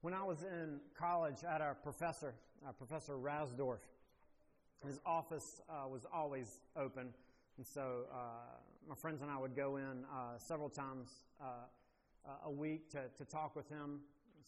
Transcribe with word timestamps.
When 0.00 0.14
I 0.14 0.22
was 0.22 0.44
in 0.44 0.78
college, 0.96 1.38
I 1.46 1.54
had 1.54 1.60
a 1.60 1.74
professor, 1.82 2.32
uh, 2.64 2.70
Professor 2.70 3.14
Rasdorf. 3.18 3.80
His 4.86 5.00
office 5.04 5.60
uh, 5.68 5.88
was 5.88 6.06
always 6.12 6.60
open, 6.76 7.08
and 7.56 7.66
so 7.66 8.04
uh, 8.12 8.16
my 8.88 8.94
friends 8.94 9.22
and 9.22 9.30
I 9.30 9.36
would 9.36 9.56
go 9.56 9.76
in 9.76 10.04
uh, 10.04 10.38
several 10.38 10.68
times 10.68 11.08
uh, 11.40 11.46
uh, 12.24 12.30
a 12.44 12.50
week 12.50 12.88
to, 12.90 13.00
to 13.18 13.24
talk 13.24 13.56
with 13.56 13.68
him. 13.68 13.98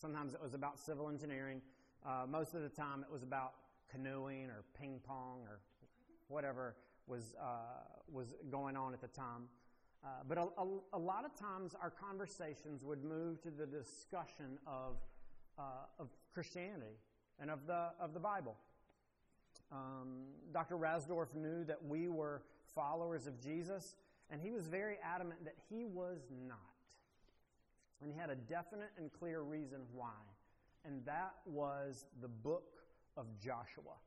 Sometimes 0.00 0.34
it 0.34 0.40
was 0.40 0.54
about 0.54 0.78
civil 0.78 1.08
engineering. 1.08 1.60
most 2.28 2.54
of 2.54 2.62
the 2.62 2.68
time, 2.68 3.02
it 3.02 3.12
was 3.12 3.24
about 3.24 3.54
canoeing 3.90 4.50
or 4.50 4.62
ping 4.80 5.00
pong 5.04 5.40
or 5.48 5.58
whatever 6.28 6.76
was 7.08 7.34
was 8.08 8.28
going 8.52 8.76
on 8.76 8.94
at 8.94 9.00
the 9.00 9.08
time. 9.08 9.48
but 10.28 10.38
a, 10.38 10.42
a, 10.42 10.66
a 10.92 10.98
lot 10.98 11.24
of 11.24 11.34
times, 11.34 11.74
our 11.82 11.90
conversations 11.90 12.84
would 12.84 13.02
move 13.02 13.42
to 13.42 13.50
the 13.50 13.66
discussion 13.66 14.56
of 14.64 14.94
uh, 15.60 16.02
of 16.02 16.08
Christianity 16.32 16.96
and 17.38 17.50
of 17.50 17.66
the, 17.66 17.90
of 18.00 18.14
the 18.14 18.20
Bible. 18.20 18.56
Um, 19.70 20.24
Dr. 20.52 20.76
Rasdorf 20.76 21.34
knew 21.34 21.64
that 21.64 21.84
we 21.84 22.08
were 22.08 22.42
followers 22.74 23.26
of 23.26 23.40
Jesus, 23.40 23.94
and 24.30 24.40
he 24.40 24.50
was 24.50 24.66
very 24.66 24.96
adamant 25.04 25.44
that 25.44 25.56
he 25.68 25.84
was 25.84 26.18
not. 26.48 26.58
And 28.00 28.10
he 28.10 28.18
had 28.18 28.30
a 28.30 28.34
definite 28.34 28.90
and 28.96 29.12
clear 29.12 29.42
reason 29.42 29.80
why, 29.92 30.18
and 30.86 31.04
that 31.04 31.34
was 31.44 32.06
the 32.22 32.28
book 32.28 32.78
of 33.16 33.26
Joshua. 33.38 33.98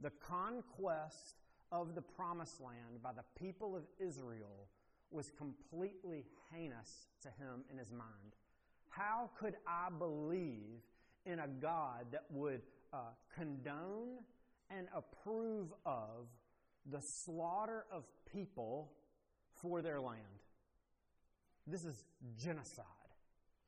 The 0.00 0.10
conquest 0.10 1.36
of 1.72 1.94
the 1.94 2.02
promised 2.02 2.60
land 2.60 3.02
by 3.02 3.12
the 3.12 3.24
people 3.40 3.74
of 3.74 3.84
Israel 3.98 4.68
was 5.10 5.30
completely 5.30 6.26
heinous 6.52 7.06
to 7.22 7.28
him 7.28 7.64
in 7.70 7.78
his 7.78 7.90
mind. 7.90 8.34
How 8.96 9.30
could 9.40 9.56
I 9.66 9.88
believe 9.90 10.82
in 11.26 11.40
a 11.40 11.48
God 11.48 12.06
that 12.12 12.24
would 12.30 12.62
uh, 12.92 12.98
condone 13.34 14.18
and 14.70 14.86
approve 14.94 15.72
of 15.84 16.28
the 16.86 17.00
slaughter 17.00 17.86
of 17.90 18.04
people 18.32 18.92
for 19.60 19.82
their 19.82 20.00
land? 20.00 20.20
This 21.66 21.84
is 21.84 22.04
genocide, 22.38 22.86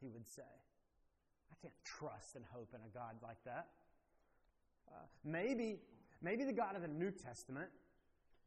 he 0.00 0.08
would 0.08 0.26
say. 0.28 0.42
I 1.50 1.54
can't 1.60 1.74
trust 1.84 2.36
and 2.36 2.44
hope 2.52 2.72
in 2.72 2.80
a 2.80 2.94
God 2.94 3.16
like 3.20 3.42
that. 3.46 3.66
Uh, 4.88 5.06
maybe, 5.24 5.80
maybe 6.22 6.44
the 6.44 6.52
God 6.52 6.76
of 6.76 6.82
the 6.82 6.88
New 6.88 7.10
Testament, 7.10 7.70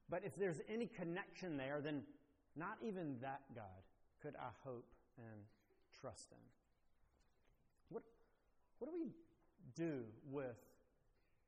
but 0.10 0.24
if 0.24 0.34
there's 0.38 0.62
any 0.70 0.88
connection 0.88 1.58
there, 1.58 1.82
then 1.84 2.04
not 2.56 2.78
even 2.82 3.18
that 3.22 3.42
God 3.54 3.66
could 4.22 4.36
I 4.38 4.52
hope 4.64 4.86
and 5.18 5.42
trust 6.00 6.32
in. 6.32 6.59
What, 8.80 8.92
do 8.92 8.98
we 9.00 9.12
do 9.76 10.04
with 10.30 10.58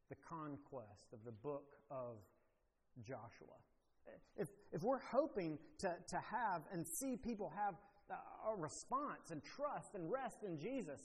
the 0.10 0.16
conquest 0.28 1.14
of 1.14 1.20
the 1.26 1.32
book 1.32 1.76
of 1.90 2.18
Joshua? 3.02 3.58
If, 4.36 4.50
if 4.72 4.84
we're 4.84 5.00
hoping 5.00 5.58
to, 5.80 5.96
to 6.08 6.18
have 6.18 6.64
and 6.72 6.86
see 6.86 7.16
people 7.16 7.52
have 7.56 7.76
a 8.50 8.56
response 8.56 9.32
and 9.32 9.42
trust 9.44 9.96
and 9.96 10.12
rest 10.12 10.44
in 10.44 10.58
Jesus, 10.58 11.00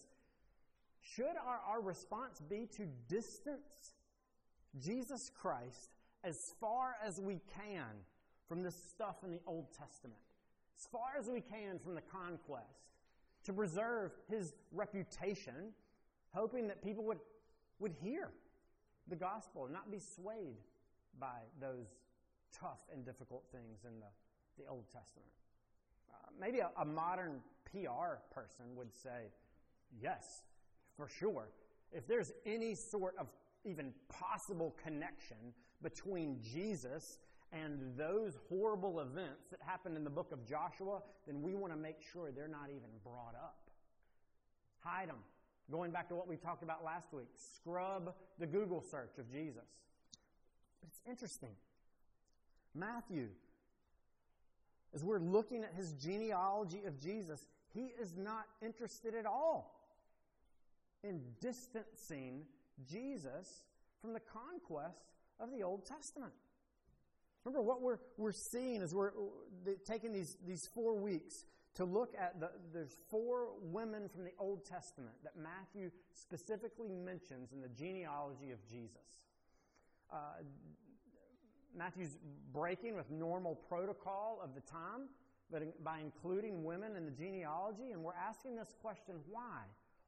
should 1.01 1.37
our, 1.45 1.61
our 1.69 1.81
response 1.81 2.41
be 2.41 2.67
to 2.77 2.87
distance 3.09 3.95
Jesus 4.79 5.31
Christ 5.31 5.91
as 6.25 6.55
far 6.61 6.97
as 7.05 7.21
we 7.21 7.41
can 7.55 7.85
from 8.49 8.63
this 8.63 8.75
stuff 8.75 9.17
in 9.25 9.31
the 9.31 9.41
Old 9.47 9.67
Testament, 9.73 10.21
as 10.79 10.87
far 10.87 11.19
as 11.19 11.29
we 11.29 11.41
can 11.41 11.79
from 11.79 11.95
the 11.95 12.01
conquest, 12.01 12.91
to 13.45 13.53
preserve 13.53 14.13
his 14.29 14.55
reputation, 14.73 15.73
hoping 16.37 16.69
that 16.69 16.83
people 16.85 17.05
would, 17.05 17.19
would 17.79 17.93
hear 18.03 18.31
the 19.09 19.17
gospel 19.17 19.65
and 19.65 19.73
not 19.73 19.91
be 19.91 19.99
swayed 19.99 20.59
by 21.19 21.39
those 21.61 21.87
tough 22.53 22.81
and 22.93 23.05
difficult 23.05 23.45
things 23.51 23.85
in 23.85 24.01
the, 24.01 24.63
the 24.63 24.69
Old 24.69 24.85
Testament. 24.87 25.31
Uh, 26.11 26.29
maybe 26.39 26.59
a, 26.59 26.71
a 26.79 26.85
modern 26.85 27.41
PR 27.65 28.19
person 28.31 28.65
would 28.75 28.95
say, 28.95 29.31
yes, 30.01 30.43
for 30.97 31.09
sure. 31.09 31.49
If 31.93 32.07
there's 32.07 32.33
any 32.45 32.75
sort 32.75 33.15
of 33.19 33.29
even 33.65 33.93
possible 34.09 34.77
connection 34.83 35.37
between 35.83 36.39
Jesus 36.43 37.19
and 37.53 37.79
those 37.97 38.37
horrible 38.49 39.01
events 39.01 39.49
that 39.51 39.61
happened 39.65 39.97
in 39.97 40.05
the 40.05 40.11
book 40.11 40.33
of 40.33 40.47
Joshua, 40.47 41.01
then 41.27 41.43
we 41.43 41.55
want 41.55 41.73
to 41.73 41.79
make 41.79 42.03
sure 42.13 42.31
they're 42.31 42.49
not 42.49 42.69
even 42.69 42.91
brought 43.05 43.35
up. 43.35 43.59
Hide 44.81 45.09
them. 45.09 45.19
Going 45.71 45.91
back 45.91 46.09
to 46.09 46.15
what 46.15 46.29
we 46.29 46.37
talked 46.37 46.63
about 46.63 46.85
last 46.85 47.13
week, 47.13 47.29
scrub 47.57 48.15
the 48.39 48.47
Google 48.47 48.81
search 48.81 49.19
of 49.19 49.31
Jesus. 49.31 49.67
But 50.81 50.89
it's 50.89 51.01
interesting. 51.09 51.57
Matthew, 52.75 53.29
as 54.95 55.03
we're 55.03 55.19
looking 55.19 55.65
at 55.65 55.75
his 55.75 55.93
genealogy 55.95 56.83
of 56.87 57.01
Jesus, 57.01 57.47
he 57.75 57.93
is 58.01 58.15
not 58.17 58.47
interested 58.63 59.15
at 59.15 59.27
all 59.27 59.91
in 61.03 61.21
distancing 61.41 62.43
Jesus 62.89 63.63
from 64.01 64.13
the 64.13 64.21
conquest 64.21 65.05
of 65.41 65.51
the 65.51 65.63
Old 65.63 65.85
Testament. 65.85 66.33
Remember 67.45 67.63
what 67.63 67.81
we're, 67.81 67.99
we're 68.17 68.33
seeing 68.33 68.83
is 68.83 68.95
we're 68.95 69.13
taking 69.87 70.13
these, 70.13 70.37
these 70.47 70.69
four 70.75 70.97
weeks 70.97 71.45
to 71.77 71.85
look 71.85 72.15
at 72.19 72.41
the, 72.41 72.51
there's 72.73 72.97
four 73.11 73.49
women 73.61 74.09
from 74.09 74.25
the 74.25 74.33
Old 74.39 74.65
Testament 74.65 75.15
that 75.23 75.35
Matthew 75.37 75.91
specifically 76.13 76.89
mentions 76.89 77.53
in 77.53 77.61
the 77.61 77.69
genealogy 77.69 78.51
of 78.51 78.67
Jesus. 78.67 79.21
Uh, 80.13 80.43
Matthew's 81.77 82.17
breaking 82.53 82.97
with 82.97 83.11
normal 83.11 83.55
protocol 83.55 84.41
of 84.43 84.55
the 84.55 84.63
time, 84.63 85.09
but 85.51 85.85
by 85.85 86.01
including 86.01 86.65
women 86.65 86.97
in 86.97 87.05
the 87.05 87.11
genealogy, 87.11 87.93
and 87.93 88.03
we're 88.03 88.15
asking 88.15 88.57
this 88.57 88.75
question 88.81 89.17
why? 89.31 89.61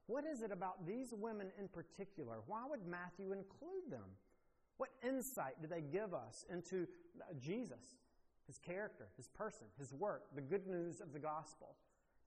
What 0.07 0.25
is 0.25 0.41
it 0.41 0.51
about 0.51 0.87
these 0.87 1.13
women 1.13 1.51
in 1.59 1.67
particular? 1.67 2.37
Why 2.47 2.63
would 2.67 2.87
Matthew 2.87 3.31
include 3.31 3.91
them? 3.91 4.09
What 4.77 4.89
insight 5.07 5.61
do 5.61 5.67
they 5.67 5.81
give 5.81 6.15
us 6.15 6.45
into 6.51 6.87
Jesus, 7.39 7.97
his 8.49 8.57
character, 8.57 9.09
his 9.15 9.27
person, 9.27 9.67
his 9.77 9.93
work, 9.93 10.23
the 10.33 10.41
good 10.41 10.65
news 10.65 11.01
of 11.01 11.13
the 11.13 11.19
gospel? 11.19 11.75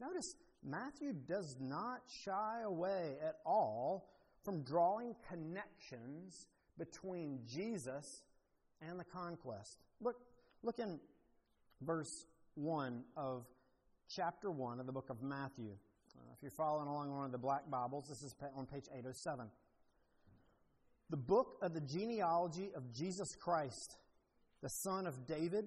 Notice 0.01 0.37
Matthew 0.65 1.13
does 1.13 1.57
not 1.61 2.03
shy 2.25 2.61
away 2.65 3.17
at 3.21 3.39
all 3.45 4.09
from 4.45 4.63
drawing 4.63 5.17
connections 5.29 6.47
between 6.79 7.41
Jesus 7.45 8.23
and 8.81 9.01
the 9.01 9.05
conquest. 9.05 9.79
Look, 10.01 10.17
look 10.63 10.79
in 10.79 11.01
verse 11.81 12.27
1 12.55 13.03
of 13.17 13.47
chapter 14.09 14.53
1 14.53 14.79
of 14.79 14.87
the 14.87 14.93
book 14.93 15.11
of 15.11 15.23
Matthew. 15.23 15.73
Uh, 16.17 16.21
if 16.37 16.41
you're 16.41 16.53
following 16.53 16.87
along 16.87 17.11
one 17.11 17.27
of 17.27 17.33
the 17.33 17.39
black 17.39 17.69
Bibles, 17.69 18.07
this 18.09 18.23
is 18.23 18.35
on 18.57 18.67
page 18.67 18.85
807 18.93 19.49
the 21.13 21.17
book 21.19 21.59
of 21.61 21.75
the 21.75 21.81
genealogy 21.81 22.71
of 22.75 22.91
Jesus 22.91 23.37
Christ, 23.37 23.99
the 24.63 24.71
son 24.71 25.07
of 25.07 25.27
David, 25.27 25.67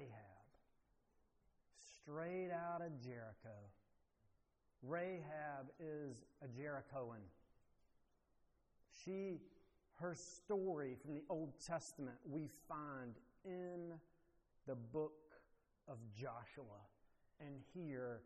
Rahab. 0.00 0.46
Straight 2.02 2.50
out 2.50 2.80
of 2.80 3.02
Jericho. 3.02 3.56
Rahab 4.82 5.68
is 5.78 6.24
a 6.42 6.48
Jerichoan. 6.48 7.20
She, 9.04 9.40
her 10.00 10.14
story 10.14 10.96
from 11.02 11.14
the 11.14 11.22
Old 11.28 11.52
Testament, 11.64 12.16
we 12.28 12.48
find 12.68 13.14
in 13.44 13.92
the 14.66 14.74
book 14.74 15.12
of 15.88 15.98
Joshua. 16.14 16.80
And 17.40 17.56
here 17.74 18.20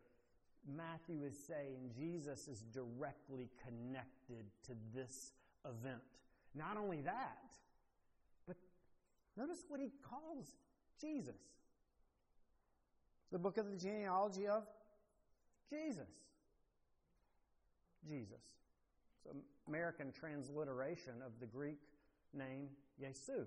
Matthew 0.76 1.24
is 1.24 1.36
saying 1.36 1.90
Jesus 1.96 2.46
is 2.48 2.62
directly 2.72 3.50
connected 3.64 4.46
to 4.66 4.72
this 4.94 5.32
event. 5.64 6.02
Not 6.54 6.76
only 6.76 7.00
that, 7.02 7.56
but 8.46 8.56
notice 9.36 9.64
what 9.68 9.80
he 9.80 9.90
calls 10.08 10.56
Jesus. 11.00 11.34
The 13.34 13.40
book 13.40 13.58
of 13.58 13.68
the 13.68 13.76
genealogy 13.76 14.46
of 14.46 14.62
Jesus. 15.68 16.06
Jesus. 18.08 18.38
It's 19.16 19.34
an 19.34 19.42
American 19.66 20.12
transliteration 20.12 21.14
of 21.26 21.32
the 21.40 21.46
Greek 21.46 21.80
name 22.32 22.68
Yesu, 23.02 23.46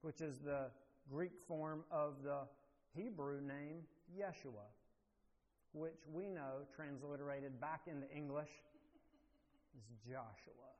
which 0.00 0.22
is 0.22 0.38
the 0.38 0.70
Greek 1.12 1.32
form 1.46 1.84
of 1.92 2.22
the 2.24 2.38
Hebrew 2.96 3.42
name 3.42 3.82
Yeshua, 4.18 4.64
which 5.74 6.00
we 6.10 6.30
know 6.30 6.64
transliterated 6.74 7.60
back 7.60 7.82
into 7.88 8.10
English 8.10 8.48
is 9.76 9.84
Joshua. 10.02 10.72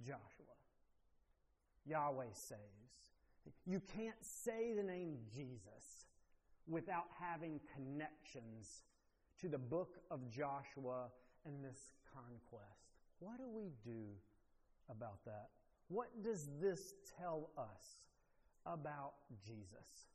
Joshua. 0.00 0.56
Yahweh 1.84 2.32
saves. 2.32 3.15
You 3.64 3.80
can't 3.80 4.16
say 4.22 4.72
the 4.74 4.82
name 4.82 5.16
Jesus 5.34 6.06
without 6.68 7.06
having 7.20 7.60
connections 7.74 8.82
to 9.40 9.48
the 9.48 9.58
book 9.58 9.98
of 10.10 10.28
Joshua 10.30 11.08
and 11.44 11.64
this 11.64 11.92
conquest. 12.12 12.86
What 13.18 13.38
do 13.38 13.48
we 13.48 13.70
do 13.84 14.04
about 14.90 15.24
that? 15.24 15.48
What 15.88 16.22
does 16.22 16.48
this 16.60 16.94
tell 17.18 17.50
us 17.56 18.00
about 18.64 19.12
Jesus? 19.46 20.08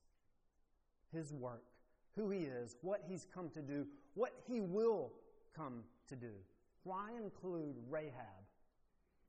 His 1.13 1.34
work, 1.34 1.63
who 2.16 2.30
he 2.30 2.39
is, 2.39 2.75
what 2.81 3.01
he's 3.07 3.25
come 3.34 3.50
to 3.51 3.62
do, 3.62 3.86
what 4.13 4.34
he 4.48 4.60
will 4.60 5.13
come 5.56 5.84
to 6.10 6.16
do. 6.16 6.34
Why 6.84 7.12
include 7.22 7.75
Rahab 7.89 8.13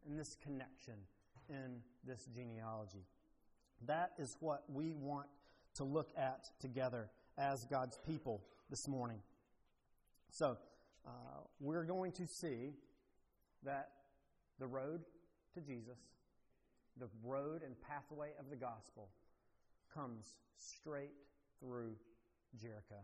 in 0.07 0.17
this 0.17 0.37
connection 0.43 0.95
in 1.49 1.81
this 2.05 2.27
genealogy? 2.35 3.05
That 3.87 4.13
is 4.19 4.37
what 4.41 4.65
we 4.69 4.95
want 4.95 5.27
to 5.75 5.85
look 5.85 6.11
at 6.17 6.51
together 6.61 7.11
as 7.39 7.65
God's 7.65 7.99
people 8.07 8.43
this 8.71 8.87
morning. 8.87 9.19
So, 10.31 10.57
uh, 11.07 11.11
we're 11.61 11.85
going 11.85 12.13
to 12.13 12.27
see 12.27 12.75
that 13.65 13.91
the 14.59 14.67
road 14.67 15.03
to 15.55 15.61
Jesus, 15.61 15.99
the 16.99 17.09
road 17.25 17.63
and 17.63 17.75
pathway 17.81 18.31
of 18.39 18.49
the 18.51 18.57
gospel, 18.57 19.09
comes 19.95 20.37
straight 20.57 21.13
through 21.61 21.95
Jericho. 22.61 23.01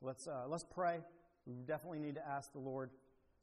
Let's, 0.00 0.26
uh, 0.28 0.44
let's 0.46 0.64
pray. 0.64 1.00
We 1.46 1.54
definitely 1.54 1.98
need 1.98 2.14
to 2.14 2.26
ask 2.26 2.52
the 2.52 2.58
Lord 2.58 2.90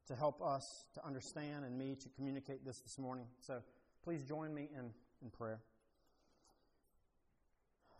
to 0.08 0.16
help 0.16 0.42
us 0.42 0.86
to 0.94 1.06
understand 1.06 1.66
and 1.66 1.78
me 1.78 1.96
to 1.96 2.10
communicate 2.10 2.64
this 2.64 2.80
this 2.80 2.98
morning. 2.98 3.26
So 3.40 3.62
please 4.04 4.24
join 4.24 4.54
me 4.54 4.70
in, 4.74 4.92
in 5.22 5.30
prayer. 5.32 5.60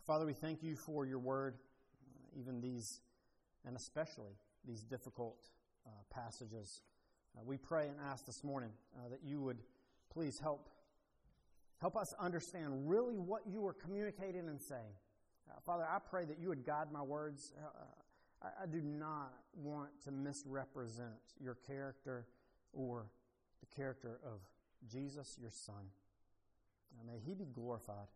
Father, 0.06 0.24
we 0.24 0.34
thank 0.34 0.62
you 0.62 0.76
for 0.76 1.04
your 1.04 1.18
word, 1.18 1.56
uh, 1.56 2.38
even 2.40 2.60
these, 2.60 3.00
and 3.66 3.76
especially 3.76 4.38
these 4.64 4.84
difficult 4.84 5.48
uh, 5.84 5.90
passages. 6.14 6.82
Uh, 7.36 7.40
we 7.44 7.56
pray 7.56 7.88
and 7.88 7.96
ask 8.08 8.24
this 8.24 8.44
morning 8.44 8.70
uh, 8.94 9.08
that 9.08 9.18
you 9.24 9.40
would 9.40 9.58
please 10.12 10.38
help 10.38 10.68
help 11.80 11.96
us 11.96 12.14
understand 12.20 12.88
really 12.88 13.18
what 13.18 13.42
you 13.48 13.66
are 13.66 13.72
communicating 13.72 14.48
and 14.48 14.60
saying. 14.60 14.94
Uh, 15.50 15.54
Father, 15.66 15.84
I 15.84 15.98
pray 15.98 16.24
that 16.24 16.38
you 16.38 16.50
would 16.50 16.64
guide 16.64 16.92
my 16.92 17.02
words. 17.02 17.52
Uh, 17.60 18.46
I, 18.46 18.62
I 18.62 18.66
do 18.66 18.80
not 18.80 19.32
want 19.56 19.90
to 20.04 20.12
misrepresent 20.12 21.34
your 21.42 21.56
character 21.66 22.26
or 22.72 23.10
the 23.58 23.74
character 23.74 24.20
of 24.24 24.38
Jesus, 24.88 25.36
your 25.40 25.50
Son. 25.50 25.90
may 27.04 27.18
He 27.18 27.34
be 27.34 27.46
glorified. 27.46 28.06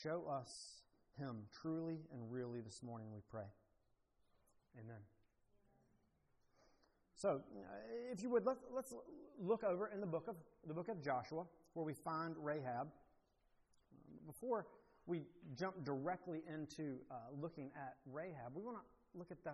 Show 0.00 0.24
us 0.30 0.82
Him 1.18 1.42
truly 1.60 1.98
and 2.12 2.30
really 2.30 2.60
this 2.60 2.82
morning, 2.82 3.08
we 3.12 3.20
pray. 3.30 3.44
Amen. 4.80 5.00
So, 7.14 7.40
if 8.10 8.22
you 8.22 8.30
would, 8.30 8.46
let, 8.46 8.56
us 8.78 8.94
look 9.38 9.64
over 9.64 9.90
in 9.92 10.00
the 10.00 10.06
book 10.06 10.28
of 10.28 10.36
the 10.66 10.74
book 10.74 10.88
of 10.88 11.02
Joshua, 11.02 11.44
where 11.74 11.84
we 11.84 11.92
find 11.92 12.34
Rahab. 12.38 12.88
Before 14.26 14.66
we 15.06 15.26
jump 15.54 15.84
directly 15.84 16.42
into 16.52 16.96
uh, 17.10 17.14
looking 17.40 17.70
at 17.76 17.96
Rahab, 18.10 18.54
we 18.54 18.62
want 18.62 18.78
to 18.78 19.18
look 19.18 19.30
at 19.30 19.44
the 19.44 19.52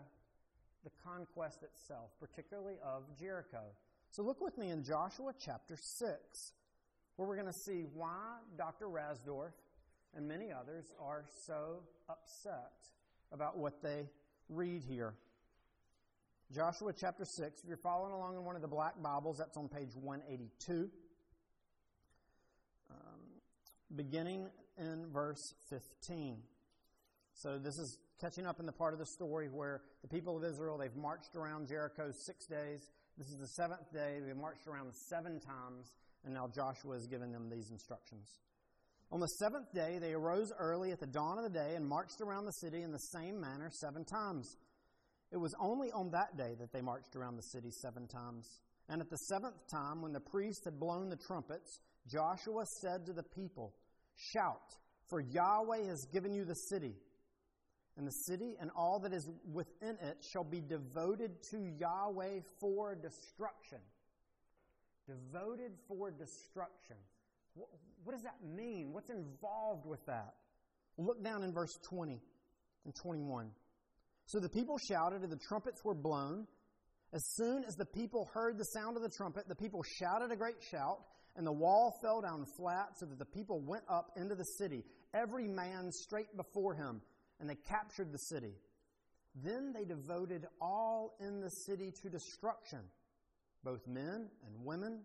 the 0.84 0.90
conquest 1.04 1.64
itself, 1.64 2.10
particularly 2.20 2.76
of 2.84 3.02
Jericho. 3.18 3.62
So, 4.10 4.22
look 4.22 4.40
with 4.40 4.56
me 4.56 4.70
in 4.70 4.84
Joshua 4.84 5.34
chapter 5.38 5.76
six, 5.76 6.52
where 7.16 7.26
we're 7.26 7.36
going 7.36 7.52
to 7.52 7.58
see 7.58 7.84
why 7.92 8.36
Dr. 8.56 8.86
Rasdorf 8.86 9.52
and 10.16 10.26
many 10.26 10.52
others 10.52 10.92
are 11.00 11.24
so 11.46 11.80
upset 12.08 12.72
about 13.32 13.58
what 13.58 13.82
they 13.82 14.08
read 14.48 14.82
here. 14.84 15.14
Joshua 16.50 16.94
chapter 16.98 17.26
6, 17.26 17.60
if 17.60 17.68
you're 17.68 17.76
following 17.76 18.12
along 18.12 18.36
in 18.36 18.44
one 18.44 18.56
of 18.56 18.62
the 18.62 18.68
black 18.68 18.94
Bibles, 19.02 19.36
that's 19.36 19.56
on 19.56 19.68
page 19.68 19.94
182. 19.94 20.90
Um, 22.90 22.96
beginning 23.94 24.48
in 24.78 25.06
verse 25.12 25.54
15. 25.68 26.38
So 27.34 27.58
this 27.58 27.78
is 27.78 27.98
catching 28.18 28.46
up 28.46 28.60
in 28.60 28.66
the 28.66 28.72
part 28.72 28.94
of 28.94 28.98
the 28.98 29.06
story 29.06 29.48
where 29.48 29.82
the 30.00 30.08
people 30.08 30.36
of 30.36 30.44
Israel, 30.44 30.78
they've 30.78 30.96
marched 30.96 31.36
around 31.36 31.68
Jericho 31.68 32.10
six 32.10 32.46
days. 32.46 32.88
This 33.18 33.28
is 33.28 33.38
the 33.38 33.46
seventh 33.46 33.92
day. 33.92 34.20
They've 34.24 34.36
marched 34.36 34.66
around 34.66 34.94
seven 34.94 35.40
times, 35.40 35.92
and 36.24 36.32
now 36.32 36.48
Joshua 36.48 36.94
is 36.94 37.06
giving 37.06 37.30
them 37.30 37.50
these 37.50 37.70
instructions. 37.70 38.38
On 39.10 39.20
the 39.20 39.26
seventh 39.26 39.72
day, 39.72 39.98
they 39.98 40.12
arose 40.12 40.52
early 40.58 40.92
at 40.92 41.00
the 41.00 41.06
dawn 41.06 41.38
of 41.38 41.44
the 41.44 41.58
day 41.58 41.74
and 41.74 41.86
marched 41.86 42.20
around 42.20 42.44
the 42.44 42.52
city 42.52 42.82
in 42.82 42.92
the 42.92 42.98
same 42.98 43.40
manner 43.40 43.70
seven 43.70 44.04
times. 44.04 44.56
It 45.32 45.38
was 45.38 45.54
only 45.60 45.90
on 45.92 46.10
that 46.10 46.36
day 46.36 46.54
that 46.58 46.72
they 46.72 46.82
marched 46.82 47.16
around 47.16 47.36
the 47.36 47.42
city 47.42 47.70
seven 47.70 48.06
times. 48.06 48.60
And 48.88 49.00
at 49.00 49.10
the 49.10 49.16
seventh 49.16 49.66
time, 49.70 50.02
when 50.02 50.12
the 50.12 50.20
priests 50.20 50.64
had 50.64 50.78
blown 50.78 51.08
the 51.08 51.16
trumpets, 51.16 51.80
Joshua 52.06 52.64
said 52.80 53.06
to 53.06 53.12
the 53.12 53.22
people, 53.22 53.74
Shout, 54.14 54.76
for 55.08 55.20
Yahweh 55.20 55.86
has 55.86 56.06
given 56.12 56.34
you 56.34 56.44
the 56.44 56.54
city. 56.54 56.94
And 57.96 58.06
the 58.06 58.12
city 58.12 58.56
and 58.60 58.70
all 58.76 59.00
that 59.00 59.12
is 59.12 59.28
within 59.50 59.96
it 60.02 60.24
shall 60.32 60.44
be 60.44 60.60
devoted 60.60 61.42
to 61.50 61.58
Yahweh 61.78 62.40
for 62.60 62.94
destruction. 62.94 63.78
Devoted 65.06 65.72
for 65.88 66.10
destruction. 66.10 66.96
What 68.04 68.12
does 68.12 68.22
that 68.22 68.42
mean? 68.44 68.92
What's 68.92 69.10
involved 69.10 69.86
with 69.86 70.04
that? 70.06 70.34
Look 70.96 71.22
down 71.22 71.42
in 71.42 71.52
verse 71.52 71.76
20 71.88 72.20
and 72.84 72.94
21. 72.94 73.50
So 74.26 74.40
the 74.40 74.48
people 74.48 74.78
shouted, 74.78 75.22
and 75.22 75.32
the 75.32 75.38
trumpets 75.48 75.84
were 75.84 75.94
blown. 75.94 76.46
As 77.12 77.24
soon 77.34 77.64
as 77.64 77.74
the 77.76 77.86
people 77.86 78.28
heard 78.34 78.58
the 78.58 78.64
sound 78.64 78.96
of 78.96 79.02
the 79.02 79.08
trumpet, 79.08 79.48
the 79.48 79.54
people 79.54 79.82
shouted 79.82 80.30
a 80.30 80.36
great 80.36 80.62
shout, 80.70 80.98
and 81.36 81.46
the 81.46 81.52
wall 81.52 81.98
fell 82.02 82.20
down 82.20 82.44
flat, 82.56 82.98
so 82.98 83.06
that 83.06 83.18
the 83.18 83.24
people 83.24 83.60
went 83.60 83.84
up 83.88 84.10
into 84.16 84.34
the 84.34 84.44
city, 84.44 84.84
every 85.14 85.48
man 85.48 85.90
straight 85.90 86.36
before 86.36 86.74
him, 86.74 87.00
and 87.40 87.48
they 87.48 87.54
captured 87.54 88.12
the 88.12 88.18
city. 88.18 88.54
Then 89.34 89.72
they 89.72 89.84
devoted 89.84 90.46
all 90.60 91.16
in 91.20 91.40
the 91.40 91.50
city 91.50 91.92
to 92.02 92.10
destruction, 92.10 92.80
both 93.64 93.86
men 93.86 94.28
and 94.44 94.64
women, 94.64 95.02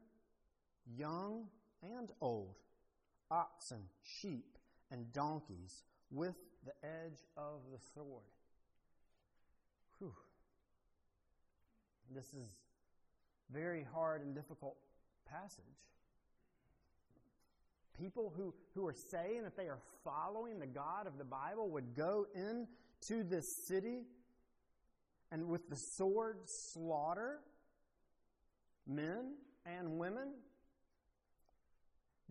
young 0.98 1.48
and 1.98 2.12
old, 2.22 2.56
oxen, 3.30 3.84
sheep, 4.02 4.58
and 4.92 5.12
donkeys, 5.12 5.84
with 6.12 6.36
the 6.66 6.74
edge 6.84 7.24
of 7.36 7.62
the 7.72 7.80
sword. 7.94 8.24
Whew. 10.00 10.14
This 12.14 12.34
is 12.34 12.48
very 13.52 13.86
hard 13.94 14.22
and 14.22 14.36
difficult 14.36 14.76
passage. 15.30 15.64
People 18.00 18.34
who, 18.36 18.54
who 18.74 18.88
are 18.88 18.96
saying 19.12 19.44
that 19.44 19.56
they 19.56 19.68
are 19.68 19.80
following 20.04 20.60
the 20.60 20.68
God 20.68 21.08
of 21.08 21.18
the 21.18 21.24
Bible 21.24 21.70
would 21.70 21.96
go 21.96 22.26
into 22.36 23.24
this 23.24 23.46
city 23.68 24.04
and 25.32 25.48
with 25.48 25.70
the 25.70 25.76
sword 25.76 26.38
slaughter 26.46 27.40
men 28.88 29.34
and 29.66 29.98
women 29.98 30.30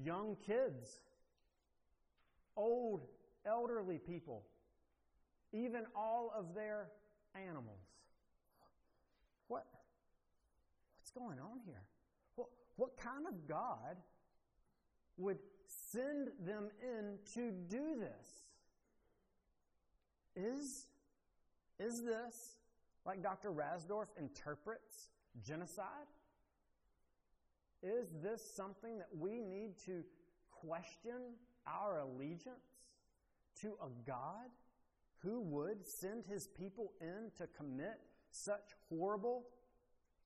young 0.05 0.37
kids, 0.47 1.01
old, 2.57 3.07
elderly 3.47 3.99
people, 3.99 4.45
even 5.53 5.85
all 5.95 6.33
of 6.37 6.55
their 6.55 6.89
animals. 7.35 7.81
What, 9.49 9.67
what's 10.99 11.11
going 11.11 11.39
on 11.39 11.61
here? 11.65 11.83
What, 12.37 12.49
what 12.77 12.97
kind 12.97 13.27
of 13.27 13.47
God 13.47 13.97
would 15.19 15.39
send 15.91 16.29
them 16.45 16.69
in 16.83 17.19
to 17.35 17.51
do 17.51 17.97
this? 17.99 18.43
Is, 20.35 20.87
is 21.79 22.03
this, 22.03 22.57
like 23.05 23.23
Dr. 23.23 23.51
Rasdorf 23.51 24.07
interprets, 24.19 25.09
genocide? 25.45 25.87
Is 27.83 28.09
this 28.23 28.43
something 28.55 28.99
that 28.99 29.09
we 29.19 29.41
need 29.41 29.77
to 29.87 30.05
question 30.51 31.35
our 31.67 31.99
allegiance 31.99 32.87
to 33.61 33.75
a 33.83 33.89
God 34.07 34.51
who 35.19 35.41
would 35.41 35.87
send 35.87 36.25
his 36.25 36.47
people 36.47 36.93
in 37.01 37.31
to 37.39 37.47
commit 37.57 38.01
such 38.31 38.71
horrible, 38.89 39.45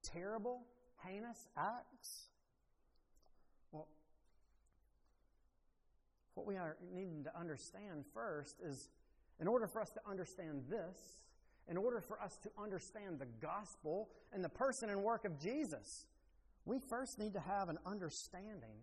terrible, 0.02 0.62
heinous 1.04 1.48
acts? 1.56 2.28
Well, 3.72 3.88
what 6.34 6.46
we 6.46 6.56
are 6.56 6.76
needing 6.94 7.24
to 7.24 7.38
understand 7.38 8.04
first 8.12 8.56
is 8.62 8.90
in 9.40 9.48
order 9.48 9.66
for 9.66 9.80
us 9.80 9.90
to 9.90 10.00
understand 10.08 10.64
this, 10.68 10.98
in 11.68 11.76
order 11.76 12.00
for 12.00 12.20
us 12.20 12.36
to 12.42 12.50
understand 12.62 13.18
the 13.18 13.26
gospel 13.40 14.08
and 14.32 14.44
the 14.44 14.48
person 14.48 14.88
and 14.88 15.02
work 15.02 15.24
of 15.24 15.38
Jesus, 15.38 16.06
we 16.66 16.78
first 16.80 17.18
need 17.18 17.32
to 17.34 17.40
have 17.40 17.68
an 17.68 17.78
understanding 17.86 18.82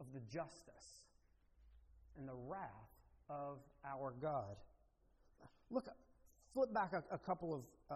of 0.00 0.06
the 0.14 0.20
justice 0.20 1.02
and 2.16 2.26
the 2.26 2.34
wrath 2.34 2.70
of 3.28 3.58
our 3.84 4.14
God. 4.22 4.56
Look, 5.70 5.88
flip 6.54 6.72
back 6.72 6.92
a, 6.92 7.02
a 7.12 7.18
couple 7.18 7.52
of, 7.52 7.60
uh, 7.90 7.94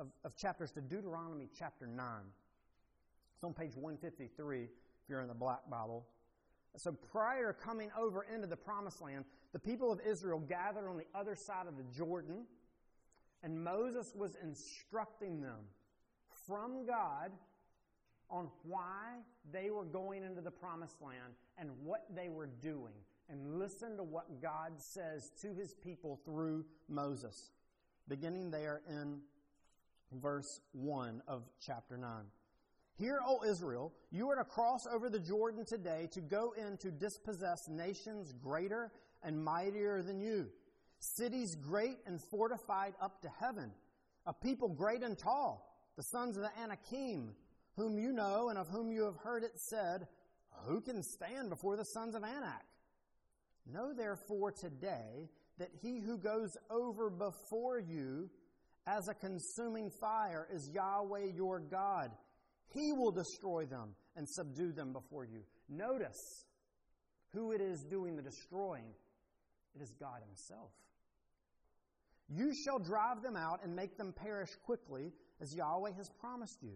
of, 0.00 0.08
of, 0.24 0.36
chapters 0.36 0.72
to 0.72 0.80
Deuteronomy 0.80 1.48
chapter 1.56 1.86
9. 1.86 2.06
It's 3.36 3.44
on 3.44 3.54
page 3.54 3.76
153 3.76 4.62
if 4.64 4.70
you're 5.08 5.20
in 5.20 5.28
the 5.28 5.34
Black 5.34 5.70
Bible. 5.70 6.04
So 6.76 6.90
prior 6.90 7.52
to 7.52 7.58
coming 7.58 7.90
over 7.96 8.26
into 8.34 8.48
the 8.48 8.56
promised 8.56 9.00
land, 9.00 9.24
the 9.52 9.60
people 9.60 9.92
of 9.92 10.00
Israel 10.04 10.40
gathered 10.40 10.88
on 10.88 10.96
the 10.96 11.06
other 11.14 11.36
side 11.36 11.68
of 11.68 11.76
the 11.76 11.84
Jordan, 11.96 12.44
and 13.44 13.62
Moses 13.62 14.12
was 14.16 14.36
instructing 14.42 15.40
them 15.40 15.60
from 16.48 16.84
God 16.84 17.30
on 18.34 18.48
why 18.64 19.20
they 19.52 19.70
were 19.70 19.84
going 19.84 20.24
into 20.24 20.40
the 20.40 20.50
promised 20.50 21.00
land 21.00 21.34
and 21.56 21.70
what 21.84 22.04
they 22.14 22.28
were 22.28 22.48
doing. 22.60 22.92
And 23.30 23.58
listen 23.58 23.96
to 23.96 24.02
what 24.02 24.42
God 24.42 24.72
says 24.76 25.30
to 25.40 25.54
his 25.54 25.72
people 25.72 26.20
through 26.24 26.64
Moses, 26.88 27.52
beginning 28.08 28.50
there 28.50 28.82
in 28.88 29.20
verse 30.20 30.60
1 30.72 31.22
of 31.28 31.44
chapter 31.64 31.96
9. 31.96 32.10
Hear, 32.96 33.20
O 33.26 33.44
Israel, 33.44 33.92
you 34.10 34.28
are 34.28 34.36
to 34.36 34.44
cross 34.44 34.86
over 34.92 35.08
the 35.08 35.18
Jordan 35.18 35.64
today 35.64 36.08
to 36.12 36.20
go 36.20 36.54
in 36.56 36.76
to 36.78 36.90
dispossess 36.90 37.68
nations 37.68 38.34
greater 38.42 38.92
and 39.22 39.42
mightier 39.42 40.02
than 40.02 40.20
you, 40.20 40.48
cities 40.98 41.54
great 41.56 41.98
and 42.06 42.20
fortified 42.20 42.94
up 43.00 43.22
to 43.22 43.28
heaven, 43.40 43.70
a 44.26 44.32
people 44.32 44.68
great 44.68 45.02
and 45.02 45.16
tall, 45.16 45.74
the 45.96 46.02
sons 46.02 46.36
of 46.36 46.42
the 46.42 46.50
Anakim, 46.60 47.34
whom 47.76 47.98
you 47.98 48.12
know 48.12 48.48
and 48.48 48.58
of 48.58 48.68
whom 48.68 48.90
you 48.90 49.04
have 49.04 49.16
heard 49.16 49.44
it 49.44 49.58
said, 49.58 50.06
Who 50.66 50.80
can 50.80 51.02
stand 51.02 51.50
before 51.50 51.76
the 51.76 51.84
sons 51.84 52.14
of 52.14 52.22
Anak? 52.22 52.64
Know 53.66 53.92
therefore 53.94 54.52
today 54.52 55.28
that 55.58 55.70
he 55.82 56.00
who 56.00 56.18
goes 56.18 56.56
over 56.70 57.10
before 57.10 57.78
you 57.78 58.30
as 58.86 59.08
a 59.08 59.14
consuming 59.14 59.90
fire 59.90 60.46
is 60.52 60.68
Yahweh 60.68 61.26
your 61.34 61.60
God 61.60 62.10
he 62.74 62.92
will 62.92 63.12
destroy 63.12 63.66
them 63.66 63.94
and 64.16 64.28
subdue 64.28 64.72
them 64.72 64.92
before 64.92 65.24
you. 65.24 65.42
Notice 65.68 66.44
who 67.32 67.52
it 67.52 67.60
is 67.60 67.84
doing 67.84 68.16
the 68.16 68.22
destroying. 68.22 68.92
It 69.76 69.82
is 69.82 69.92
God 69.98 70.20
Himself. 70.26 70.70
You 72.28 72.52
shall 72.64 72.78
drive 72.78 73.22
them 73.22 73.36
out 73.36 73.60
and 73.62 73.76
make 73.76 73.96
them 73.96 74.12
perish 74.12 74.50
quickly, 74.64 75.12
as 75.40 75.54
Yahweh 75.54 75.92
has 75.96 76.10
promised 76.20 76.62
you. 76.62 76.72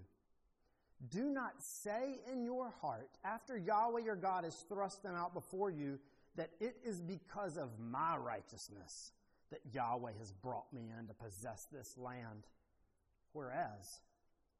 Do 1.11 1.31
not 1.31 1.63
say 1.63 2.21
in 2.31 2.45
your 2.45 2.71
heart, 2.81 3.11
after 3.25 3.57
Yahweh 3.57 4.01
your 4.01 4.17
God 4.17 4.45
has 4.45 4.65
thrust 4.69 5.03
them 5.03 5.15
out 5.15 5.33
before 5.33 5.71
you, 5.71 5.99
that 6.37 6.51
it 6.61 6.77
is 6.85 7.01
because 7.01 7.57
of 7.57 7.79
my 7.79 8.17
righteousness 8.17 9.13
that 9.51 9.61
Yahweh 9.73 10.13
has 10.19 10.33
brought 10.33 10.73
me 10.73 10.91
in 10.99 11.07
to 11.07 11.15
possess 11.15 11.67
this 11.73 11.97
land. 11.97 12.47
Whereas, 13.33 14.01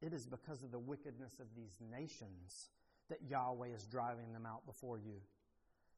it 0.01 0.13
is 0.13 0.25
because 0.25 0.63
of 0.63 0.71
the 0.71 0.79
wickedness 0.79 1.39
of 1.39 1.47
these 1.55 1.77
nations 1.91 2.69
that 3.09 3.19
Yahweh 3.29 3.69
is 3.75 3.85
driving 3.85 4.31
them 4.31 4.45
out 4.45 4.65
before 4.65 4.97
you. 4.97 5.21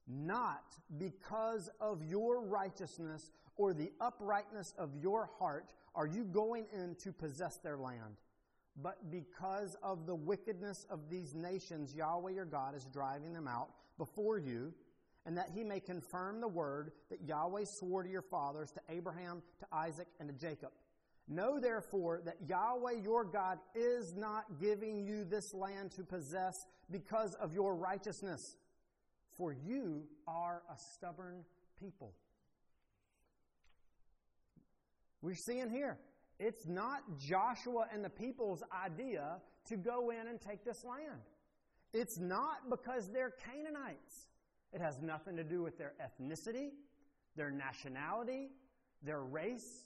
Not 0.07 0.63
because 0.97 1.69
of 1.79 2.03
your 2.03 2.41
righteousness 2.41 3.31
or 3.55 3.73
the 3.73 3.91
uprightness 4.01 4.73
of 4.77 4.95
your 4.95 5.29
heart 5.37 5.73
are 5.93 6.07
you 6.07 6.23
going 6.23 6.65
in 6.73 6.95
to 6.95 7.11
possess 7.11 7.57
their 7.57 7.77
land, 7.77 8.15
but 8.81 9.11
because 9.11 9.75
of 9.83 10.05
the 10.05 10.15
wickedness 10.15 10.85
of 10.89 11.09
these 11.09 11.33
nations, 11.33 11.93
Yahweh 11.93 12.31
your 12.31 12.45
God 12.45 12.75
is 12.75 12.85
driving 12.85 13.33
them 13.33 13.47
out 13.47 13.69
before 13.97 14.37
you, 14.37 14.73
and 15.25 15.37
that 15.37 15.49
he 15.53 15.63
may 15.63 15.79
confirm 15.79 16.41
the 16.41 16.47
word 16.47 16.91
that 17.09 17.21
Yahweh 17.21 17.65
swore 17.65 18.03
to 18.03 18.09
your 18.09 18.21
fathers, 18.21 18.71
to 18.71 18.81
Abraham, 18.89 19.41
to 19.59 19.65
Isaac, 19.71 20.07
and 20.19 20.29
to 20.29 20.33
Jacob. 20.33 20.71
Know 21.27 21.59
therefore 21.59 22.21
that 22.25 22.37
Yahweh 22.47 23.03
your 23.03 23.23
God 23.23 23.59
is 23.75 24.15
not 24.15 24.59
giving 24.59 25.05
you 25.05 25.23
this 25.23 25.53
land 25.53 25.91
to 25.91 26.03
possess 26.03 26.65
because 26.89 27.35
of 27.35 27.53
your 27.53 27.75
righteousness, 27.75 28.57
for 29.37 29.53
you 29.53 30.03
are 30.27 30.63
a 30.69 30.77
stubborn 30.77 31.43
people. 31.79 32.13
We're 35.21 35.35
seeing 35.35 35.69
here, 35.69 35.99
it's 36.41 36.65
not 36.65 37.03
Joshua 37.19 37.85
and 37.93 38.03
the 38.03 38.09
people's 38.09 38.63
idea 38.83 39.37
to 39.69 39.77
go 39.77 40.09
in 40.09 40.27
and 40.27 40.41
take 40.41 40.65
this 40.65 40.83
land. 40.83 41.21
It's 41.93 42.17
not 42.17 42.69
because 42.69 43.09
they're 43.11 43.33
Canaanites. 43.45 44.25
It 44.73 44.81
has 44.81 44.99
nothing 45.01 45.35
to 45.35 45.43
do 45.43 45.61
with 45.61 45.77
their 45.77 45.93
ethnicity, 46.01 46.69
their 47.35 47.51
nationality, 47.51 48.49
their 49.03 49.21
race. 49.21 49.85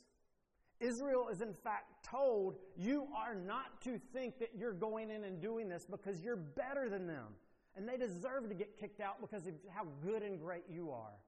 Israel 0.79 1.27
is 1.29 1.41
in 1.41 1.53
fact 1.53 2.05
told, 2.09 2.55
You 2.77 3.07
are 3.15 3.35
not 3.35 3.81
to 3.81 3.99
think 4.13 4.39
that 4.39 4.51
you're 4.55 4.73
going 4.73 5.09
in 5.09 5.25
and 5.25 5.41
doing 5.41 5.67
this 5.67 5.85
because 5.89 6.21
you're 6.21 6.37
better 6.37 6.89
than 6.89 7.05
them. 7.05 7.27
And 7.75 7.87
they 7.87 7.97
deserve 7.97 8.47
to 8.47 8.55
get 8.55 8.79
kicked 8.79 9.01
out 9.01 9.19
because 9.19 9.45
of 9.45 9.53
how 9.69 9.87
good 10.01 10.23
and 10.23 10.39
great 10.39 10.63
you 10.71 10.91
are. 10.91 11.19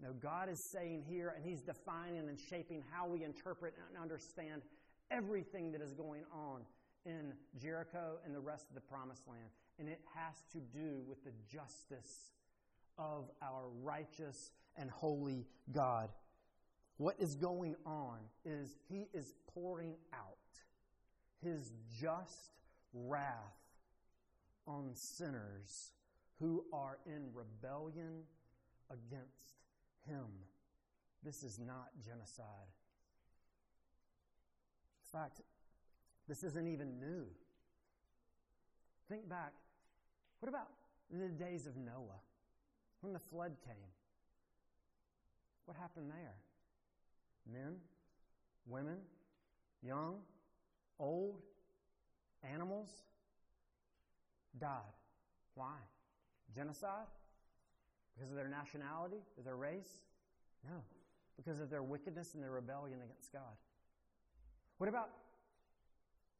No, 0.00 0.12
God 0.12 0.48
is 0.48 0.62
saying 0.72 1.04
here, 1.08 1.32
and 1.36 1.44
He's 1.44 1.62
defining 1.62 2.28
and 2.28 2.38
shaping 2.38 2.82
how 2.90 3.06
we 3.06 3.22
interpret 3.22 3.74
and 3.88 4.00
understand 4.00 4.62
everything 5.10 5.72
that 5.72 5.82
is 5.82 5.92
going 5.92 6.24
on 6.32 6.62
in 7.04 7.32
Jericho 7.60 8.18
and 8.24 8.34
the 8.34 8.40
rest 8.40 8.68
of 8.68 8.74
the 8.74 8.80
promised 8.80 9.26
land. 9.28 9.48
And 9.78 9.88
it 9.88 10.00
has 10.14 10.34
to 10.52 10.58
do 10.58 11.02
with 11.08 11.24
the 11.24 11.32
justice 11.50 12.32
of 12.98 13.30
our 13.42 13.68
righteous 13.82 14.50
and 14.76 14.90
holy 14.90 15.46
God. 15.72 16.10
What 16.96 17.16
is 17.18 17.34
going 17.34 17.74
on 17.84 18.18
is 18.44 18.76
he 18.88 19.08
is 19.12 19.34
pouring 19.54 19.94
out 20.12 20.36
his 21.42 21.72
just 22.00 22.52
wrath 22.92 23.56
on 24.66 24.90
sinners 24.94 25.92
who 26.38 26.64
are 26.72 26.98
in 27.06 27.28
rebellion 27.32 28.22
against 28.90 29.61
him. 30.08 30.26
This 31.22 31.42
is 31.42 31.58
not 31.58 31.88
genocide. 32.04 32.46
In 35.04 35.18
fact, 35.18 35.40
this 36.28 36.42
isn't 36.42 36.66
even 36.66 36.98
new. 36.98 37.26
Think 39.08 39.28
back. 39.28 39.52
What 40.40 40.48
about 40.48 40.68
the 41.10 41.28
days 41.28 41.66
of 41.66 41.76
Noah 41.76 42.20
when 43.00 43.12
the 43.12 43.18
flood 43.18 43.52
came? 43.64 43.90
What 45.66 45.76
happened 45.76 46.10
there? 46.10 46.34
men, 47.50 47.76
women, 48.66 48.98
young, 49.82 50.16
old, 50.98 51.40
animals 52.42 52.90
died. 54.58 54.80
Why? 55.54 55.76
Genocide? 56.54 57.06
Because 58.14 58.30
of 58.30 58.36
their 58.36 58.48
nationality, 58.48 59.22
of 59.38 59.44
their 59.44 59.56
race? 59.56 60.04
No. 60.64 60.76
Because 61.36 61.60
of 61.60 61.70
their 61.70 61.82
wickedness 61.82 62.34
and 62.34 62.42
their 62.42 62.50
rebellion 62.50 63.00
against 63.02 63.32
God. 63.32 63.56
What 64.78 64.88
about 64.88 65.10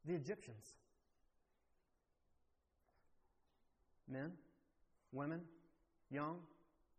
the 0.05 0.14
Egyptians? 0.14 0.75
Men, 4.09 4.33
women, 5.12 5.41
young, 6.11 6.38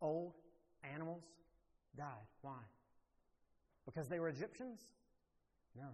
old, 0.01 0.33
animals 0.83 1.23
died. 1.95 2.27
Why? 2.41 2.59
Because 3.85 4.07
they 4.07 4.19
were 4.19 4.29
Egyptians? 4.29 4.81
No. 5.77 5.89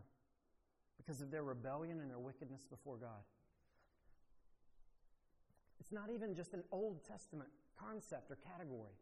Because 0.97 1.21
of 1.21 1.31
their 1.31 1.43
rebellion 1.43 1.99
and 1.99 2.09
their 2.09 2.19
wickedness 2.19 2.65
before 2.69 2.97
God. 2.97 3.23
It's 5.79 5.91
not 5.91 6.09
even 6.13 6.35
just 6.35 6.53
an 6.53 6.63
Old 6.71 7.03
Testament 7.03 7.49
concept 7.85 8.31
or 8.31 8.37
category. 8.51 8.93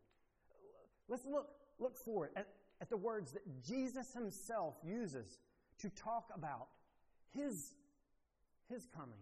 Let's 1.07 1.25
look, 1.25 1.49
look 1.79 1.97
forward 1.97 2.31
at, 2.35 2.47
at 2.81 2.89
the 2.89 2.97
words 2.97 3.31
that 3.33 3.43
Jesus 3.65 4.13
himself 4.13 4.75
uses 4.83 5.39
to 5.79 5.89
talk 5.89 6.29
about 6.35 6.67
his, 7.33 7.73
his 8.69 8.85
coming. 8.95 9.19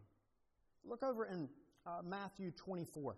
Look 0.84 1.04
over 1.04 1.26
in 1.26 1.50
uh, 1.86 2.02
Matthew 2.04 2.52
24. 2.52 3.16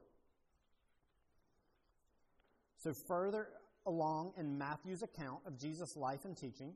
So, 2.77 2.93
further 2.93 3.47
along 3.85 4.33
in 4.37 4.57
Matthew's 4.57 5.01
account 5.01 5.39
of 5.45 5.57
Jesus' 5.57 5.95
life 5.95 6.25
and 6.25 6.37
teaching. 6.37 6.73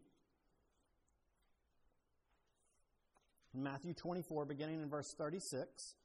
Matthew 3.53 3.94
24, 3.94 4.46
beginning 4.46 4.82
in 4.82 4.89
verse 4.89 5.13
36, 5.13 5.96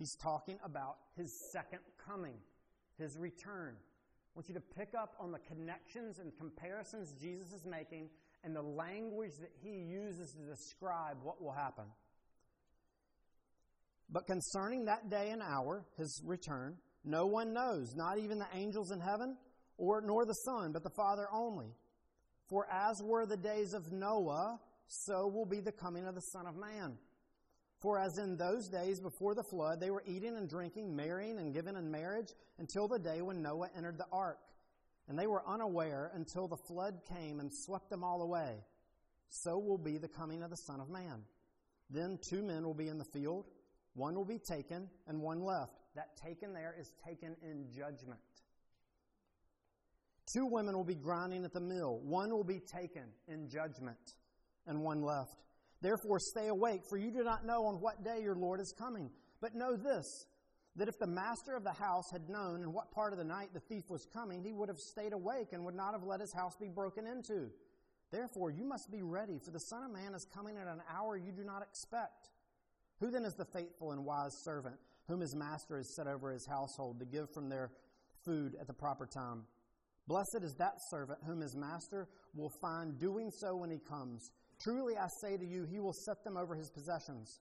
he's 0.00 0.16
talking 0.16 0.58
about 0.64 0.96
his 1.16 1.30
second 1.52 1.80
coming, 2.04 2.34
his 2.98 3.16
return. 3.18 3.76
I 3.76 4.30
want 4.34 4.48
you 4.48 4.54
to 4.54 4.60
pick 4.60 4.94
up 5.00 5.14
on 5.20 5.30
the 5.30 5.38
connections 5.40 6.18
and 6.18 6.32
comparisons 6.38 7.12
Jesus 7.20 7.52
is 7.52 7.66
making 7.66 8.08
and 8.42 8.56
the 8.56 8.62
language 8.62 9.32
that 9.40 9.52
he 9.62 9.70
uses 9.70 10.32
to 10.32 10.50
describe 10.50 11.18
what 11.22 11.42
will 11.42 11.52
happen. 11.52 11.84
But 14.08 14.26
concerning 14.26 14.86
that 14.86 15.10
day 15.10 15.30
and 15.30 15.42
hour, 15.42 15.84
his 15.98 16.22
return, 16.24 16.76
no 17.04 17.26
one 17.26 17.52
knows, 17.52 17.94
not 17.94 18.18
even 18.18 18.38
the 18.38 18.48
angels 18.54 18.90
in 18.92 19.00
heaven, 19.00 19.36
or 19.76 20.00
nor 20.00 20.24
the 20.24 20.34
Son, 20.34 20.72
but 20.72 20.82
the 20.82 20.90
Father 20.96 21.26
only. 21.32 21.74
For 22.48 22.66
as 22.72 23.00
were 23.04 23.26
the 23.26 23.36
days 23.36 23.74
of 23.74 23.92
Noah, 23.92 24.58
so 24.88 25.28
will 25.28 25.46
be 25.46 25.60
the 25.60 25.72
coming 25.72 26.06
of 26.06 26.14
the 26.14 26.22
Son 26.32 26.46
of 26.46 26.56
Man. 26.56 26.96
For 27.80 27.98
as 27.98 28.18
in 28.18 28.36
those 28.36 28.68
days 28.68 29.00
before 29.00 29.34
the 29.34 29.42
flood, 29.42 29.80
they 29.80 29.90
were 29.90 30.04
eating 30.06 30.36
and 30.36 30.48
drinking, 30.48 30.94
marrying 30.94 31.38
and 31.38 31.54
giving 31.54 31.76
in 31.76 31.90
marriage, 31.90 32.34
until 32.58 32.86
the 32.86 32.98
day 32.98 33.22
when 33.22 33.42
Noah 33.42 33.70
entered 33.74 33.96
the 33.96 34.06
ark. 34.12 34.38
And 35.08 35.18
they 35.18 35.26
were 35.26 35.42
unaware 35.48 36.10
until 36.14 36.46
the 36.46 36.56
flood 36.56 37.00
came 37.08 37.40
and 37.40 37.52
swept 37.52 37.88
them 37.88 38.04
all 38.04 38.20
away. 38.20 38.58
So 39.30 39.58
will 39.58 39.78
be 39.78 39.96
the 39.96 40.08
coming 40.08 40.42
of 40.42 40.50
the 40.50 40.56
Son 40.56 40.80
of 40.80 40.90
Man. 40.90 41.22
Then 41.88 42.18
two 42.20 42.42
men 42.42 42.64
will 42.64 42.74
be 42.74 42.88
in 42.88 42.98
the 42.98 43.04
field, 43.04 43.46
one 43.94 44.14
will 44.14 44.24
be 44.24 44.38
taken, 44.38 44.88
and 45.08 45.20
one 45.20 45.42
left. 45.42 45.80
That 45.96 46.16
taken 46.16 46.52
there 46.52 46.74
is 46.78 46.92
taken 47.04 47.34
in 47.42 47.66
judgment. 47.74 48.20
Two 50.26 50.46
women 50.46 50.76
will 50.76 50.84
be 50.84 50.94
grinding 50.94 51.44
at 51.44 51.52
the 51.52 51.60
mill, 51.60 51.98
one 51.98 52.30
will 52.30 52.44
be 52.44 52.60
taken 52.60 53.04
in 53.26 53.48
judgment, 53.48 54.14
and 54.66 54.82
one 54.82 55.02
left. 55.02 55.42
Therefore, 55.82 56.18
stay 56.18 56.48
awake, 56.48 56.82
for 56.88 56.98
you 56.98 57.10
do 57.10 57.22
not 57.22 57.46
know 57.46 57.66
on 57.66 57.80
what 57.80 58.04
day 58.04 58.20
your 58.22 58.36
Lord 58.36 58.60
is 58.60 58.74
coming. 58.78 59.10
But 59.40 59.54
know 59.54 59.76
this 59.76 60.26
that 60.76 60.88
if 60.88 60.98
the 60.98 61.06
master 61.06 61.56
of 61.56 61.64
the 61.64 61.72
house 61.72 62.10
had 62.12 62.28
known 62.28 62.62
in 62.62 62.72
what 62.72 62.92
part 62.92 63.12
of 63.12 63.18
the 63.18 63.24
night 63.24 63.48
the 63.52 63.60
thief 63.60 63.82
was 63.90 64.06
coming, 64.14 64.42
he 64.42 64.52
would 64.52 64.68
have 64.68 64.78
stayed 64.78 65.12
awake 65.12 65.48
and 65.52 65.64
would 65.64 65.74
not 65.74 65.92
have 65.92 66.04
let 66.04 66.20
his 66.20 66.32
house 66.32 66.56
be 66.60 66.68
broken 66.68 67.06
into. 67.06 67.50
Therefore, 68.12 68.50
you 68.50 68.64
must 68.64 68.90
be 68.90 69.02
ready, 69.02 69.38
for 69.44 69.50
the 69.50 69.58
Son 69.58 69.82
of 69.82 69.90
Man 69.90 70.14
is 70.14 70.26
coming 70.32 70.56
at 70.56 70.68
an 70.68 70.80
hour 70.88 71.16
you 71.16 71.32
do 71.32 71.44
not 71.44 71.62
expect. 71.62 72.30
Who 73.00 73.10
then 73.10 73.24
is 73.24 73.34
the 73.34 73.44
faithful 73.46 73.92
and 73.92 74.04
wise 74.04 74.32
servant 74.44 74.76
whom 75.08 75.20
his 75.20 75.34
master 75.34 75.76
has 75.76 75.94
set 75.96 76.06
over 76.06 76.30
his 76.30 76.46
household 76.46 77.00
to 77.00 77.04
give 77.04 77.32
from 77.34 77.48
their 77.48 77.72
food 78.24 78.54
at 78.60 78.66
the 78.66 78.72
proper 78.72 79.06
time? 79.06 79.42
Blessed 80.06 80.42
is 80.42 80.54
that 80.54 80.74
servant 80.90 81.18
whom 81.26 81.40
his 81.40 81.56
master 81.56 82.08
will 82.34 82.50
find 82.60 82.98
doing 82.98 83.30
so 83.30 83.56
when 83.56 83.70
he 83.70 83.78
comes. 83.78 84.30
Truly 84.60 84.96
I 84.96 85.08
say 85.08 85.36
to 85.36 85.44
you, 85.44 85.64
he 85.64 85.80
will 85.80 85.92
set 85.92 86.22
them 86.22 86.36
over 86.36 86.54
his 86.54 86.70
possessions. 86.70 87.40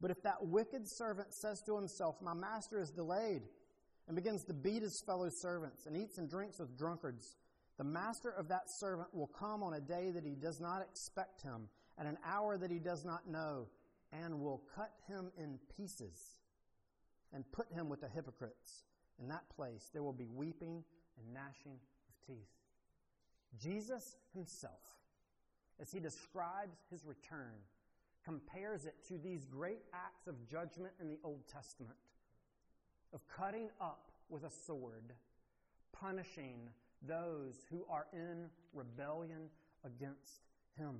But 0.00 0.10
if 0.10 0.22
that 0.22 0.46
wicked 0.46 0.88
servant 0.88 1.32
says 1.32 1.62
to 1.62 1.76
himself, 1.76 2.16
My 2.20 2.34
master 2.34 2.80
is 2.80 2.90
delayed, 2.90 3.42
and 4.06 4.16
begins 4.16 4.44
to 4.44 4.54
beat 4.54 4.82
his 4.82 5.02
fellow 5.04 5.28
servants, 5.28 5.86
and 5.86 5.96
eats 5.96 6.18
and 6.18 6.30
drinks 6.30 6.58
with 6.58 6.78
drunkards, 6.78 7.36
the 7.76 7.84
master 7.84 8.30
of 8.30 8.48
that 8.48 8.70
servant 8.70 9.08
will 9.12 9.26
come 9.26 9.62
on 9.62 9.74
a 9.74 9.80
day 9.80 10.10
that 10.10 10.24
he 10.24 10.34
does 10.34 10.60
not 10.60 10.80
expect 10.80 11.42
him, 11.42 11.68
at 11.98 12.06
an 12.06 12.18
hour 12.24 12.56
that 12.56 12.70
he 12.70 12.78
does 12.78 13.04
not 13.04 13.28
know, 13.28 13.66
and 14.12 14.40
will 14.40 14.62
cut 14.74 14.92
him 15.08 15.30
in 15.36 15.58
pieces 15.76 16.36
and 17.32 17.44
put 17.52 17.70
him 17.72 17.88
with 17.88 18.00
the 18.00 18.08
hypocrites. 18.08 18.84
In 19.20 19.28
that 19.28 19.48
place 19.54 19.90
there 19.92 20.02
will 20.02 20.12
be 20.12 20.28
weeping 20.28 20.84
and 21.18 21.34
gnashing 21.34 21.78
of 22.08 22.26
teeth. 22.26 22.48
Jesus 23.58 24.16
himself 24.34 24.80
as 25.80 25.90
he 25.90 26.00
describes 26.00 26.78
his 26.90 27.04
return, 27.04 27.54
compares 28.24 28.86
it 28.86 28.94
to 29.08 29.18
these 29.18 29.44
great 29.44 29.82
acts 29.92 30.26
of 30.26 30.48
judgment 30.48 30.92
in 31.00 31.08
the 31.08 31.18
Old 31.22 31.46
Testament 31.46 31.96
of 33.12 33.20
cutting 33.28 33.68
up 33.80 34.10
with 34.28 34.44
a 34.44 34.50
sword, 34.50 35.12
punishing 35.92 36.68
those 37.06 37.54
who 37.70 37.84
are 37.88 38.06
in 38.12 38.46
rebellion 38.74 39.48
against 39.84 40.42
him. 40.76 40.96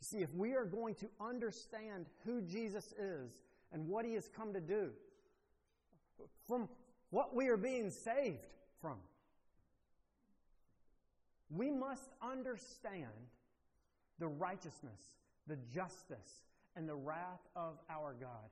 You 0.00 0.04
see, 0.04 0.18
if 0.18 0.34
we 0.34 0.54
are 0.54 0.64
going 0.64 0.94
to 0.96 1.08
understand 1.20 2.06
who 2.24 2.40
Jesus 2.40 2.92
is 2.98 3.38
and 3.72 3.86
what 3.86 4.04
he 4.04 4.14
has 4.14 4.28
come 4.28 4.52
to 4.52 4.60
do, 4.60 4.90
from 6.48 6.68
what 7.10 7.34
we 7.34 7.48
are 7.48 7.56
being 7.56 7.90
saved 7.90 8.54
from, 8.80 8.96
we 11.54 11.70
must 11.70 12.10
understand 12.22 13.06
the 14.18 14.26
righteousness, 14.26 15.00
the 15.46 15.58
justice, 15.72 16.44
and 16.76 16.88
the 16.88 16.94
wrath 16.94 17.46
of 17.54 17.78
our 17.90 18.14
God. 18.18 18.50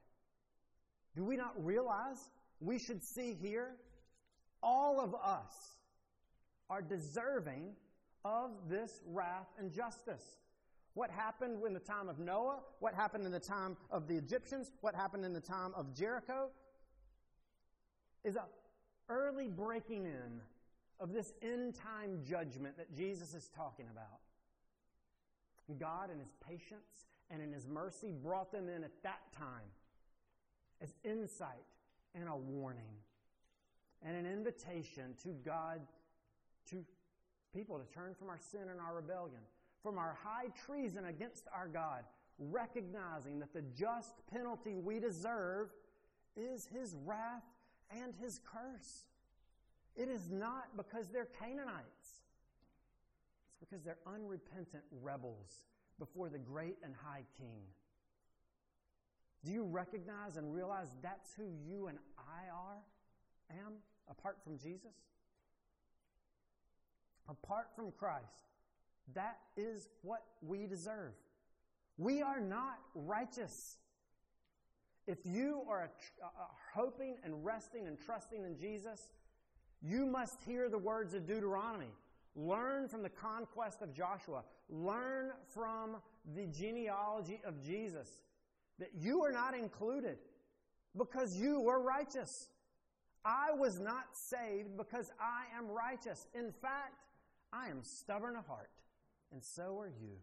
Do 1.17 1.25
we 1.25 1.37
not 1.37 1.55
realize 1.65 2.31
we 2.61 2.79
should 2.79 3.03
see 3.03 3.37
here 3.41 3.77
all 4.63 5.01
of 5.01 5.15
us 5.15 5.79
are 6.69 6.83
deserving 6.83 7.73
of 8.25 8.51
this 8.69 9.01
wrath 9.07 9.49
and 9.59 9.73
justice? 9.73 10.39
What 10.95 11.11
happened 11.11 11.65
in 11.65 11.73
the 11.73 11.81
time 11.81 12.09
of 12.09 12.19
Noah? 12.19 12.59
What 12.81 12.95
happened 12.95 13.25
in 13.25 13.33
the 13.33 13.41
time 13.41 13.77
of 13.91 14.09
the 14.09 14.17
Egyptians? 14.17 14.71
What 14.81 14.95
happened 14.95 15.25
in 15.25 15.33
the 15.33 15.41
time 15.41 15.73
of 15.75 15.95
Jericho? 15.95 16.49
Is 18.25 18.37
a 18.37 18.45
early 19.09 19.49
breaking 19.49 20.05
in 20.05 20.41
of 21.01 21.13
this 21.13 21.33
end 21.43 21.75
time 21.75 22.21
judgment 22.23 22.77
that 22.77 22.95
Jesus 22.95 23.35
is 23.35 23.49
talking 23.57 23.87
about. 23.91 24.21
God, 25.79 26.11
in 26.13 26.19
His 26.19 26.33
patience 26.47 27.07
and 27.31 27.43
in 27.43 27.53
His 27.53 27.67
mercy, 27.67 28.13
brought 28.13 28.53
them 28.53 28.69
in 28.69 28.85
at 28.85 29.03
that 29.03 29.21
time 29.37 29.71
as 30.83 30.95
insight 31.05 31.65
and 32.15 32.29
a 32.29 32.37
warning 32.37 32.97
and 34.03 34.17
an 34.17 34.27
invitation 34.27 35.15
to 35.23 35.29
God, 35.45 35.81
to 36.71 36.85
people 37.55 37.79
to 37.79 37.85
turn 37.95 38.15
from 38.15 38.29
our 38.29 38.39
sin 38.39 38.69
and 38.71 38.81
our 38.81 38.97
rebellion, 38.97 39.41
from 39.83 39.99
our 39.99 40.17
high 40.23 40.49
treason 40.67 41.07
against 41.07 41.47
our 41.55 41.69
God, 41.69 42.05
recognizing 42.39 43.39
that 43.41 43.53
the 43.53 43.63
just 43.77 44.15
penalty 44.33 44.77
we 44.77 44.99
deserve 44.99 45.69
is 46.37 46.67
His 46.67 46.97
wrath 47.05 47.45
and 47.91 48.15
His 48.21 48.41
curse. 48.45 49.05
It 49.97 50.09
is 50.09 50.31
not 50.31 50.77
because 50.77 51.09
they're 51.09 51.29
Canaanites. 51.39 52.23
It's 53.51 53.59
because 53.61 53.83
they're 53.83 53.99
unrepentant 54.07 54.85
rebels 55.03 55.65
before 55.99 56.29
the 56.29 56.39
great 56.39 56.77
and 56.83 56.95
high 57.05 57.25
king. 57.39 57.63
Do 59.45 59.53
you 59.53 59.65
recognize 59.65 60.37
and 60.37 60.55
realize 60.55 60.89
that's 61.03 61.35
who 61.35 61.45
you 61.67 61.87
and 61.87 61.99
I 62.19 62.51
are, 62.55 62.79
am, 63.51 63.75
apart 64.11 64.39
from 64.45 64.59
Jesus? 64.59 64.95
Apart 67.29 67.69
from 67.75 67.93
Christ, 67.93 68.27
that 69.15 69.39
is 69.57 69.89
what 70.03 70.25
we 70.43 70.67
deserve. 70.67 71.13
We 71.97 72.23
are 72.23 72.41
not 72.41 72.79
righteous. 72.95 73.77
If 75.07 75.19
you 75.25 75.63
are 75.69 75.91
uh, 76.23 76.27
uh, 76.27 76.29
hoping 76.75 77.17
and 77.25 77.45
resting 77.45 77.87
and 77.87 77.99
trusting 77.99 78.45
in 78.45 78.59
Jesus, 78.59 79.09
you 79.83 80.07
must 80.07 80.43
hear 80.43 80.69
the 80.69 80.79
words 80.79 81.15
of 81.15 81.27
Deuteronomy. 81.27 81.93
Learn 82.37 82.89
from 82.89 83.03
the 83.03 83.09
conquest 83.09 83.83
of 83.83 83.93
Joshua. 83.95 84.43
Learn 84.69 85.31
from 85.53 85.97
the 86.35 86.47
genealogy 86.47 87.41
of 87.45 87.63
Jesus 87.65 88.09
that 88.79 88.91
you 88.99 89.23
are 89.23 89.33
not 89.33 89.55
included 89.55 90.19
because 90.97 91.37
you 91.37 91.61
were 91.61 91.81
righteous. 91.81 92.49
I 93.25 93.53
was 93.53 93.79
not 93.79 94.05
saved 94.13 94.77
because 94.77 95.11
I 95.21 95.57
am 95.57 95.69
righteous. 95.69 96.27
In 96.35 96.53
fact, 96.53 97.03
I 97.53 97.69
am 97.69 97.83
stubborn 97.83 98.37
of 98.37 98.47
heart, 98.47 98.71
and 99.33 99.43
so 99.43 99.79
are 99.79 99.89
you. 99.89 100.17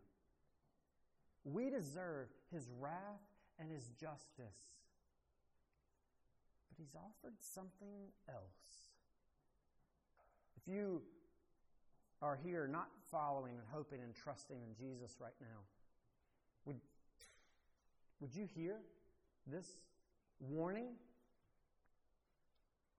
We 1.44 1.70
deserve 1.70 2.28
his 2.52 2.70
wrath 2.80 3.22
and 3.60 3.72
his 3.72 3.90
justice. 4.00 4.76
But 6.70 6.78
he's 6.78 6.96
offered 6.96 7.36
something 7.40 8.12
else 8.30 8.87
you 10.68 11.02
are 12.22 12.38
here 12.44 12.68
not 12.68 12.88
following 13.12 13.54
and 13.54 13.64
hoping 13.72 14.02
and 14.02 14.14
trusting 14.16 14.58
in 14.58 14.76
Jesus 14.76 15.18
right 15.20 15.34
now, 15.40 15.60
would, 16.66 16.78
would 18.20 18.36
you 18.36 18.48
hear 18.56 18.78
this 19.46 19.78
warning? 20.40 20.90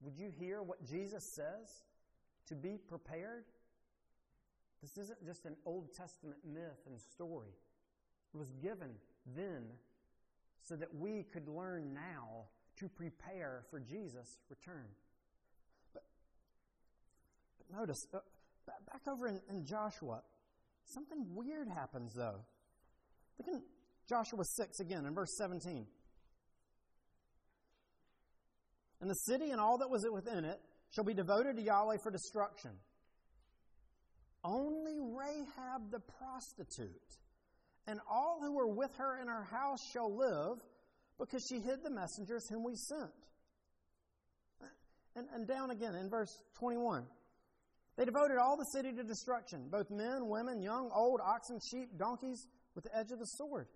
Would 0.01 0.17
you 0.17 0.31
hear 0.39 0.63
what 0.63 0.85
Jesus 0.85 1.25
says 1.25 1.85
to 2.47 2.55
be 2.55 2.79
prepared? 2.89 3.45
This 4.81 4.97
isn't 4.97 5.25
just 5.27 5.45
an 5.45 5.57
Old 5.67 5.93
Testament 5.93 6.39
myth 6.47 6.87
and 6.87 7.01
story. 7.01 7.51
It 8.33 8.39
was 8.39 8.53
given 8.63 8.91
then 9.37 9.65
so 10.63 10.77
that 10.77 10.95
we 10.95 11.25
could 11.33 11.49
learn 11.49 11.93
now 11.93 12.45
to 12.77 12.89
prepare 12.89 13.65
for 13.71 13.81
Jesus' 13.81 14.39
return 14.49 14.87
notice, 17.73 18.07
uh, 18.15 18.19
back 18.67 19.03
over 19.09 19.27
in, 19.27 19.41
in 19.49 19.65
Joshua, 19.65 20.23
something 20.85 21.27
weird 21.35 21.69
happens 21.69 22.13
though. 22.15 22.41
Look 23.39 23.49
in 23.49 23.63
Joshua 24.09 24.45
6 24.45 24.81
again 24.81 25.07
in 25.07 25.15
verse 25.15 25.37
17. 25.39 25.87
And 29.01 29.09
the 29.09 29.15
city 29.15 29.51
and 29.51 29.61
all 29.61 29.79
that 29.79 29.91
was 29.91 30.05
within 30.13 30.45
it 30.45 30.61
shall 30.91 31.05
be 31.05 31.15
devoted 31.15 31.57
to 31.57 31.63
Yahweh 31.63 31.99
for 32.03 32.11
destruction. 32.11 32.73
Only 34.43 34.99
Rahab 34.99 35.91
the 35.91 36.01
prostitute 36.01 36.91
and 37.87 38.01
all 38.11 38.39
who 38.41 38.53
were 38.53 38.69
with 38.69 38.95
her 38.99 39.21
in 39.21 39.29
her 39.29 39.45
house 39.45 39.81
shall 39.93 40.15
live 40.15 40.59
because 41.19 41.45
she 41.49 41.59
hid 41.59 41.83
the 41.83 41.91
messengers 41.91 42.47
whom 42.49 42.63
we 42.63 42.75
sent. 42.77 43.11
And, 45.17 45.27
and 45.35 45.49
down 45.49 45.71
again 45.71 45.95
in 45.95 46.11
verse 46.11 46.31
21. 46.59 47.05
They 47.99 48.05
devoted 48.05 48.39
all 48.39 48.57
the 48.57 48.65
city 48.67 48.93
to 48.93 49.03
destruction, 49.03 49.67
both 49.69 49.91
men, 49.91 50.29
women, 50.29 50.63
young, 50.63 50.89
old, 50.95 51.21
oxen, 51.21 51.59
sheep, 51.69 51.99
donkeys, 51.99 52.47
with 52.77 52.85
the 52.85 52.97
edge 52.97 53.11
of 53.11 53.19
the 53.19 53.27
sword. 53.27 53.67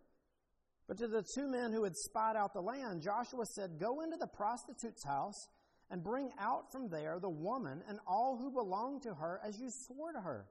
But 0.87 0.99
to 0.99 1.09
the 1.09 1.25
two 1.35 1.49
men 1.49 1.73
who 1.73 1.83
had 1.83 1.97
spied 1.97 2.37
out 2.37 2.55
the 2.55 2.61
land, 2.61 3.03
Joshua 3.03 3.45
said, 3.47 3.81
Go 3.81 4.01
into 4.01 4.17
the 4.17 4.29
prostitute's 4.29 5.05
house 5.05 5.49
and 5.91 6.05
bring 6.05 6.31
out 6.39 6.71
from 6.71 6.89
there 6.89 7.19
the 7.19 7.29
woman 7.29 7.83
and 7.89 7.99
all 8.07 8.39
who 8.41 8.53
belong 8.53 9.01
to 9.01 9.13
her 9.13 9.41
as 9.45 9.59
you 9.59 9.69
swore 9.89 10.13
to 10.13 10.21
her. 10.21 10.47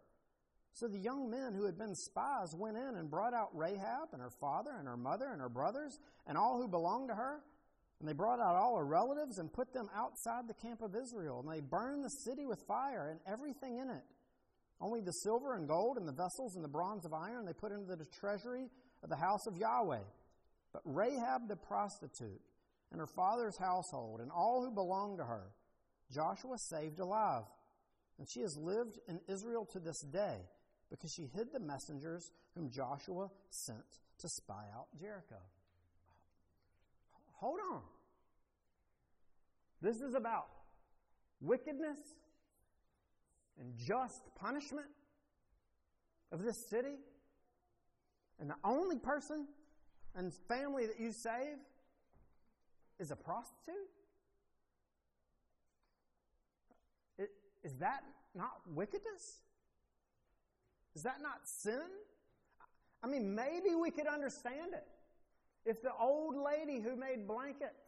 So 0.74 0.90
the 0.90 1.00
young 1.00 1.30
men 1.30 1.54
who 1.54 1.66
had 1.66 1.78
been 1.78 1.96
spies 1.96 2.54
went 2.54 2.76
in 2.76 2.96
and 2.98 3.10
brought 3.10 3.34
out 3.34 3.56
Rahab 3.56 4.10
and 4.12 4.22
her 4.22 4.32
father 4.42 4.72
and 4.78 4.88
her 4.88 4.98
mother 4.98 5.30
and 5.32 5.40
her 5.40 5.50
brothers 5.50 5.98
and 6.28 6.38
all 6.38 6.62
who 6.62 6.68
belonged 6.68 7.08
to 7.08 7.16
her. 7.16 7.42
And 8.02 8.10
they 8.10 8.14
brought 8.14 8.40
out 8.40 8.56
all 8.56 8.76
her 8.78 8.84
relatives 8.84 9.38
and 9.38 9.54
put 9.54 9.74
them 9.74 9.88
outside 9.96 10.48
the 10.48 10.56
camp 10.56 10.82
of 10.82 10.96
Israel. 10.96 11.40
And 11.40 11.52
they 11.56 11.62
burned 11.62 12.04
the 12.04 12.10
city 12.10 12.48
with 12.48 12.60
fire 12.68 13.10
and 13.12 13.20
everything 13.32 13.78
in 13.78 13.92
it. 13.92 14.02
Only 14.82 15.02
the 15.02 15.14
silver 15.14 15.56
and 15.56 15.68
gold 15.68 15.98
and 15.98 16.08
the 16.08 16.12
vessels 16.12 16.56
and 16.56 16.64
the 16.64 16.68
bronze 16.68 17.06
of 17.06 17.14
iron 17.14 17.46
they 17.46 17.54
put 17.54 17.72
into 17.72 17.96
the 17.96 18.08
treasury 18.20 18.70
of 19.04 19.10
the 19.10 19.16
house 19.16 19.46
of 19.46 19.56
Yahweh. 19.56 20.02
But 20.74 20.82
Rahab 20.84 21.48
the 21.48 21.56
prostitute 21.56 22.42
and 22.92 23.00
her 23.00 23.06
father's 23.06 23.60
household 23.60 24.20
and 24.20 24.32
all 24.32 24.66
who 24.66 24.74
belonged 24.74 25.20
to 25.20 25.24
her, 25.24 25.52
Joshua 26.12 26.58
saved 26.58 27.00
alive. 27.00 27.44
And 28.18 28.28
she 28.28 28.42
has 28.42 28.58
lived 28.58 28.98
in 29.08 29.20
Israel 29.30 29.68
to 29.74 29.80
this 29.80 30.02
day 30.12 30.40
because 30.90 31.14
she 31.14 31.30
hid 31.36 31.54
the 31.54 31.60
messengers 31.60 32.32
whom 32.56 32.72
Joshua 32.72 33.30
sent 33.52 34.00
to 34.18 34.28
spy 34.28 34.66
out 34.76 34.88
Jericho. 35.00 35.38
Hold 37.42 37.60
on. 37.74 37.82
This 39.82 40.00
is 40.00 40.14
about 40.14 40.48
wickedness 41.42 41.98
and 43.60 43.74
just 43.76 44.22
punishment 44.36 44.86
of 46.32 46.44
this 46.44 46.58
city. 46.70 47.00
And 48.40 48.50
the 48.50 48.56
only 48.64 48.98
person 48.98 49.48
and 50.16 50.32
family 50.48 50.86
that 50.86 51.00
you 51.00 51.12
save 51.12 51.58
is 53.00 53.10
a 53.10 53.16
prostitute? 53.16 53.76
Is 57.64 57.74
that 57.80 58.04
not 58.36 58.62
wickedness? 58.68 59.40
Is 60.96 61.04
that 61.04 61.22
not 61.22 61.40
sin? 61.48 61.88
I 63.04 63.08
mean, 63.08 63.34
maybe 63.34 63.74
we 63.74 63.90
could 63.90 64.08
understand 64.08 64.74
it. 64.74 64.86
If 65.66 65.82
the 65.82 65.92
old 66.00 66.36
lady 66.36 66.82
who 66.82 66.96
made 66.96 67.28
blankets 67.28 67.86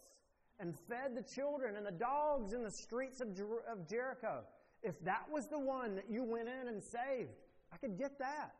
and 0.59 0.75
fed 0.87 1.15
the 1.15 1.23
children 1.23 1.75
and 1.75 1.85
the 1.85 1.91
dogs 1.91 2.53
in 2.53 2.63
the 2.63 2.71
streets 2.71 3.19
of, 3.21 3.35
Jer- 3.35 3.65
of 3.71 3.87
Jericho, 3.87 4.41
if 4.83 4.99
that 5.03 5.25
was 5.31 5.47
the 5.47 5.59
one 5.59 5.95
that 5.95 6.05
you 6.09 6.23
went 6.23 6.47
in 6.49 6.67
and 6.67 6.83
saved, 6.83 7.31
I 7.71 7.77
could 7.77 7.97
get 7.97 8.19
that. 8.19 8.53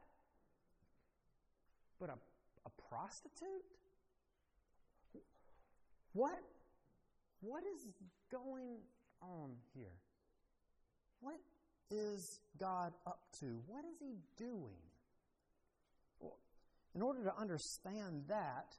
But 2.00 2.10
a, 2.10 2.14
a 2.66 2.70
prostitute? 2.90 3.64
What, 6.14 6.40
what 7.42 7.64
is 7.76 7.88
going 8.32 8.78
on 9.22 9.52
here? 9.76 9.98
What 11.22 11.40
is 11.90 12.40
God 12.60 12.94
up 13.06 13.20
to? 13.40 13.60
What 13.68 13.86
is 13.86 14.00
He 14.00 14.16
doing? 14.38 14.82
Well, 16.20 16.38
in 16.96 17.02
order 17.02 17.24
to 17.24 17.36
understand 17.38 18.24
that, 18.28 18.76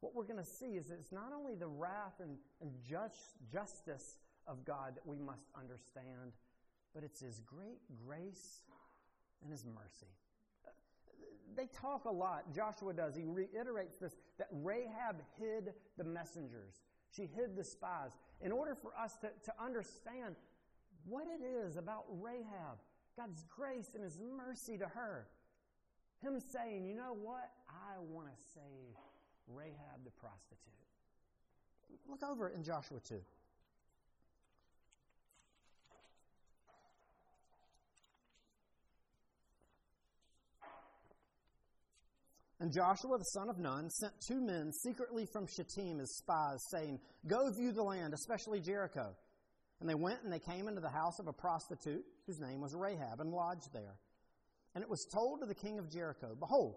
what 0.00 0.14
we're 0.14 0.24
going 0.24 0.42
to 0.42 0.44
see 0.44 0.76
is 0.76 0.90
it's 0.90 1.12
not 1.12 1.32
only 1.36 1.54
the 1.54 1.66
wrath 1.66 2.20
and, 2.20 2.36
and 2.60 2.70
just, 2.88 3.34
justice 3.50 4.18
of 4.46 4.64
God 4.64 4.94
that 4.94 5.06
we 5.06 5.18
must 5.18 5.46
understand, 5.58 6.32
but 6.94 7.02
it's 7.02 7.20
His 7.20 7.40
great 7.40 7.80
grace 8.06 8.62
and 9.42 9.50
His 9.50 9.64
mercy. 9.64 10.12
Uh, 10.66 10.70
they 11.56 11.66
talk 11.66 12.04
a 12.04 12.10
lot, 12.10 12.54
Joshua 12.54 12.92
does. 12.92 13.16
He 13.16 13.24
reiterates 13.24 13.96
this 13.96 14.16
that 14.38 14.48
Rahab 14.50 15.16
hid 15.38 15.72
the 15.96 16.04
messengers, 16.04 16.82
she 17.10 17.22
hid 17.22 17.56
the 17.56 17.64
spies. 17.64 18.10
In 18.42 18.52
order 18.52 18.74
for 18.74 18.92
us 19.02 19.16
to, 19.18 19.28
to 19.44 19.52
understand 19.62 20.36
what 21.06 21.24
it 21.26 21.44
is 21.44 21.76
about 21.76 22.04
Rahab, 22.10 22.78
God's 23.16 23.44
grace 23.48 23.92
and 23.94 24.04
His 24.04 24.18
mercy 24.18 24.76
to 24.76 24.86
her. 24.86 25.26
Him 26.22 26.40
saying, 26.40 26.84
you 26.86 26.94
know 26.94 27.16
what? 27.20 27.50
I 27.68 27.98
want 28.00 28.28
to 28.28 28.42
save 28.54 28.96
Rahab 29.48 30.04
the 30.04 30.10
prostitute. 30.10 30.60
Look 32.08 32.22
over 32.22 32.48
in 32.48 32.62
Joshua 32.62 32.98
2. 33.08 33.20
And 42.58 42.72
Joshua 42.72 43.18
the 43.18 43.24
son 43.24 43.50
of 43.50 43.58
Nun 43.58 43.90
sent 43.90 44.14
two 44.26 44.40
men 44.40 44.72
secretly 44.72 45.26
from 45.30 45.46
Shittim 45.46 46.00
as 46.00 46.16
spies, 46.16 46.58
saying, 46.70 46.98
Go 47.26 47.50
view 47.50 47.70
the 47.72 47.82
land, 47.82 48.14
especially 48.14 48.60
Jericho. 48.60 49.14
And 49.80 49.88
they 49.88 49.94
went 49.94 50.22
and 50.24 50.32
they 50.32 50.38
came 50.38 50.68
into 50.68 50.80
the 50.80 50.88
house 50.88 51.18
of 51.18 51.26
a 51.26 51.32
prostitute 51.32 52.04
whose 52.26 52.40
name 52.40 52.62
was 52.62 52.74
Rahab 52.74 53.20
and 53.20 53.30
lodged 53.30 53.72
there. 53.74 53.96
And 54.74 54.82
it 54.82 54.88
was 54.88 55.06
told 55.12 55.40
to 55.40 55.46
the 55.46 55.54
king 55.54 55.78
of 55.78 55.90
Jericho, 55.90 56.34
Behold, 56.38 56.76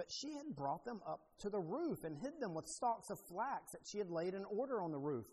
But 0.00 0.10
she 0.10 0.32
had 0.32 0.56
brought 0.56 0.86
them 0.86 1.02
up 1.06 1.20
to 1.40 1.50
the 1.50 1.60
roof 1.60 2.04
and 2.04 2.16
hid 2.16 2.40
them 2.40 2.54
with 2.54 2.66
stalks 2.66 3.10
of 3.10 3.18
flax 3.28 3.72
that 3.72 3.82
she 3.84 3.98
had 3.98 4.08
laid 4.08 4.32
in 4.32 4.46
order 4.46 4.80
on 4.80 4.92
the 4.92 4.98
roof. 4.98 5.26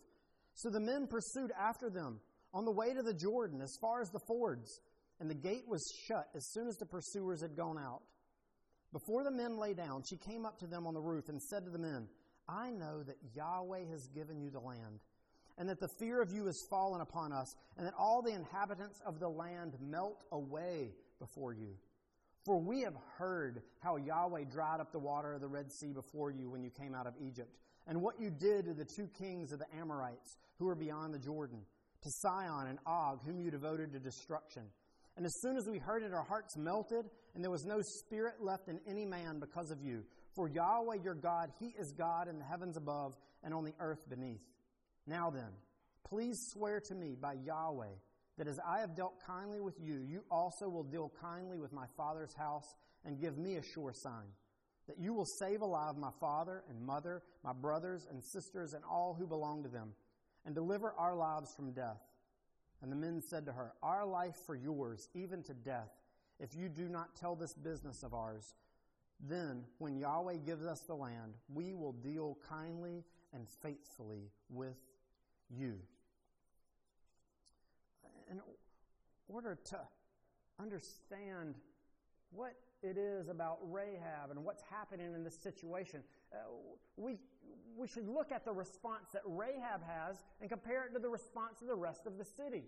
So 0.55 0.69
the 0.69 0.81
men 0.81 1.07
pursued 1.07 1.53
after 1.57 1.89
them 1.89 2.19
on 2.53 2.65
the 2.65 2.73
way 2.73 2.93
to 2.93 3.01
the 3.01 3.13
Jordan 3.13 3.61
as 3.61 3.77
far 3.79 4.01
as 4.01 4.09
the 4.09 4.19
fords, 4.19 4.81
and 5.21 5.29
the 5.29 5.35
gate 5.35 5.63
was 5.69 5.89
shut 6.05 6.27
as 6.35 6.51
soon 6.51 6.67
as 6.67 6.75
the 6.75 6.85
pursuers 6.85 7.41
had 7.41 7.55
gone 7.55 7.77
out. 7.77 8.01
Before 8.91 9.23
the 9.23 9.31
men 9.31 9.57
lay 9.57 9.73
down, 9.73 10.03
she 10.03 10.17
came 10.17 10.45
up 10.45 10.59
to 10.59 10.67
them 10.67 10.85
on 10.85 10.93
the 10.93 10.99
roof 10.99 11.29
and 11.29 11.41
said 11.41 11.63
to 11.63 11.71
the 11.71 11.79
men, 11.79 12.09
I 12.49 12.69
know 12.71 13.03
that 13.03 13.15
Yahweh 13.33 13.85
has 13.89 14.07
given 14.07 14.41
you 14.41 14.49
the 14.49 14.59
land 14.59 14.99
and 15.57 15.69
that 15.69 15.79
the 15.79 15.87
fear 15.97 16.21
of 16.21 16.33
you 16.33 16.45
has 16.47 16.67
fallen 16.69 16.99
upon 16.99 17.31
us, 17.31 17.55
and 17.77 17.87
that 17.87 17.93
all 17.97 18.21
the 18.21 18.33
inhabitants 18.33 19.01
of 19.05 19.19
the 19.19 19.29
land 19.29 19.77
melt 19.81 20.25
away 20.31 20.91
before 21.19 21.53
you. 21.53 21.77
For 22.47 22.57
we 22.57 22.79
have 22.83 22.95
heard 23.17 23.61
how 23.81 23.97
Yahweh 23.97 24.45
dried 24.45 24.79
up 24.79 24.93
the 24.93 24.99
water 24.99 25.33
of 25.33 25.41
the 25.41 25.49
Red 25.49 25.69
Sea 25.69 25.91
before 25.91 26.31
you 26.31 26.49
when 26.49 26.63
you 26.63 26.69
came 26.69 26.95
out 26.95 27.05
of 27.05 27.13
Egypt, 27.19 27.53
and 27.85 28.01
what 28.01 28.21
you 28.21 28.31
did 28.31 28.65
to 28.65 28.73
the 28.73 28.85
two 28.85 29.09
kings 29.19 29.51
of 29.51 29.59
the 29.59 29.65
Amorites 29.77 30.37
who 30.57 30.65
were 30.67 30.75
beyond 30.75 31.13
the 31.13 31.19
Jordan, 31.19 31.59
to 32.03 32.09
Sihon 32.09 32.67
and 32.67 32.79
Og, 32.87 33.19
whom 33.25 33.41
you 33.41 33.51
devoted 33.51 33.91
to 33.91 33.99
destruction. 33.99 34.63
And 35.17 35.25
as 35.25 35.41
soon 35.41 35.57
as 35.57 35.67
we 35.67 35.77
heard 35.77 36.03
it, 36.03 36.13
our 36.13 36.23
hearts 36.23 36.55
melted, 36.55 37.09
and 37.35 37.43
there 37.43 37.51
was 37.51 37.65
no 37.65 37.81
spirit 37.81 38.35
left 38.39 38.69
in 38.69 38.79
any 38.87 39.03
man 39.03 39.41
because 39.41 39.69
of 39.69 39.81
you. 39.81 40.05
For 40.33 40.47
Yahweh 40.47 40.99
your 41.03 41.15
God, 41.15 41.51
He 41.59 41.73
is 41.77 41.91
God 41.91 42.29
in 42.29 42.39
the 42.39 42.45
heavens 42.45 42.77
above 42.77 43.17
and 43.43 43.53
on 43.53 43.65
the 43.65 43.75
earth 43.77 44.09
beneath. 44.09 44.45
Now 45.05 45.29
then, 45.29 45.51
please 46.07 46.37
swear 46.53 46.79
to 46.79 46.95
me 46.95 47.17
by 47.19 47.33
Yahweh 47.33 47.95
that 48.37 48.47
as 48.47 48.59
I 48.65 48.79
have 48.79 48.95
dealt 48.95 49.15
kindly 49.25 49.59
with 49.59 49.79
you, 49.79 50.01
you 50.07 50.23
also 50.29 50.69
will 50.69 50.83
deal 50.83 51.11
kindly 51.21 51.57
with 51.57 51.73
my 51.73 51.85
father's 51.95 52.33
house 52.33 52.75
and 53.05 53.19
give 53.19 53.37
me 53.37 53.55
a 53.55 53.63
sure 53.63 53.93
sign 53.93 54.27
that 54.87 54.99
you 54.99 55.13
will 55.13 55.25
save 55.25 55.61
alive 55.61 55.97
my 55.97 56.11
father 56.19 56.63
and 56.69 56.81
mother, 56.81 57.21
my 57.43 57.53
brothers 57.53 58.07
and 58.09 58.23
sisters, 58.23 58.73
and 58.73 58.83
all 58.89 59.13
who 59.13 59.27
belong 59.27 59.63
to 59.63 59.69
them, 59.69 59.93
and 60.45 60.55
deliver 60.55 60.93
our 60.97 61.13
lives 61.13 61.53
from 61.53 61.73
death. 61.73 62.01
And 62.81 62.91
the 62.91 62.95
men 62.95 63.21
said 63.21 63.45
to 63.45 63.51
her, 63.51 63.73
Our 63.83 64.05
life 64.05 64.35
for 64.45 64.55
yours, 64.55 65.09
even 65.13 65.43
to 65.43 65.53
death, 65.53 65.91
if 66.39 66.55
you 66.55 66.69
do 66.69 66.87
not 66.87 67.15
tell 67.15 67.35
this 67.35 67.53
business 67.53 68.03
of 68.03 68.13
ours. 68.13 68.53
Then, 69.19 69.63
when 69.79 69.97
Yahweh 69.97 70.37
gives 70.45 70.65
us 70.65 70.81
the 70.81 70.93
land, 70.95 71.33
we 71.51 71.73
will 71.73 71.93
deal 71.93 72.37
kindly 72.47 73.03
and 73.33 73.47
faithfully 73.61 74.31
with 74.49 74.77
you. 75.49 75.79
In 78.29 78.39
order 79.27 79.57
to 79.65 79.79
understand 80.59 81.55
what 82.31 82.53
it 82.83 82.97
is 82.97 83.29
about 83.29 83.59
Rahab 83.63 84.31
and 84.31 84.43
what's 84.43 84.63
happening 84.69 85.13
in 85.13 85.23
this 85.23 85.37
situation, 85.37 86.01
uh, 86.33 86.37
we, 86.95 87.17
we 87.75 87.87
should 87.87 88.07
look 88.07 88.31
at 88.31 88.45
the 88.45 88.51
response 88.51 89.09
that 89.13 89.21
Rahab 89.25 89.81
has 89.85 90.23
and 90.41 90.49
compare 90.49 90.85
it 90.85 90.93
to 90.93 90.99
the 90.99 91.09
response 91.09 91.61
of 91.61 91.67
the 91.67 91.75
rest 91.75 92.05
of 92.05 92.17
the 92.17 92.25
city. 92.25 92.63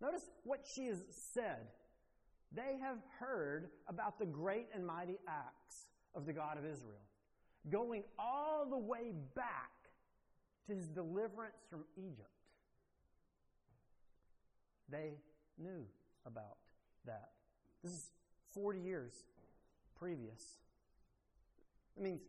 Notice 0.00 0.30
what 0.44 0.64
she 0.74 0.86
has 0.86 1.02
said. 1.10 1.68
They 2.52 2.78
have 2.80 2.98
heard 3.18 3.68
about 3.86 4.18
the 4.18 4.26
great 4.26 4.68
and 4.74 4.84
mighty 4.86 5.18
acts 5.28 5.86
of 6.14 6.26
the 6.26 6.32
God 6.32 6.58
of 6.58 6.64
Israel, 6.64 7.02
going 7.70 8.02
all 8.18 8.66
the 8.68 8.78
way 8.78 9.12
back 9.34 9.70
to 10.66 10.74
his 10.74 10.88
deliverance 10.88 11.62
from 11.70 11.84
Egypt. 11.96 12.39
They 14.90 15.14
knew 15.58 15.86
about 16.26 16.56
that. 17.06 17.30
This 17.82 17.92
is 17.92 18.10
40 18.54 18.80
years 18.80 19.12
previous. 19.98 20.42
I 21.98 22.02
mean, 22.02 22.20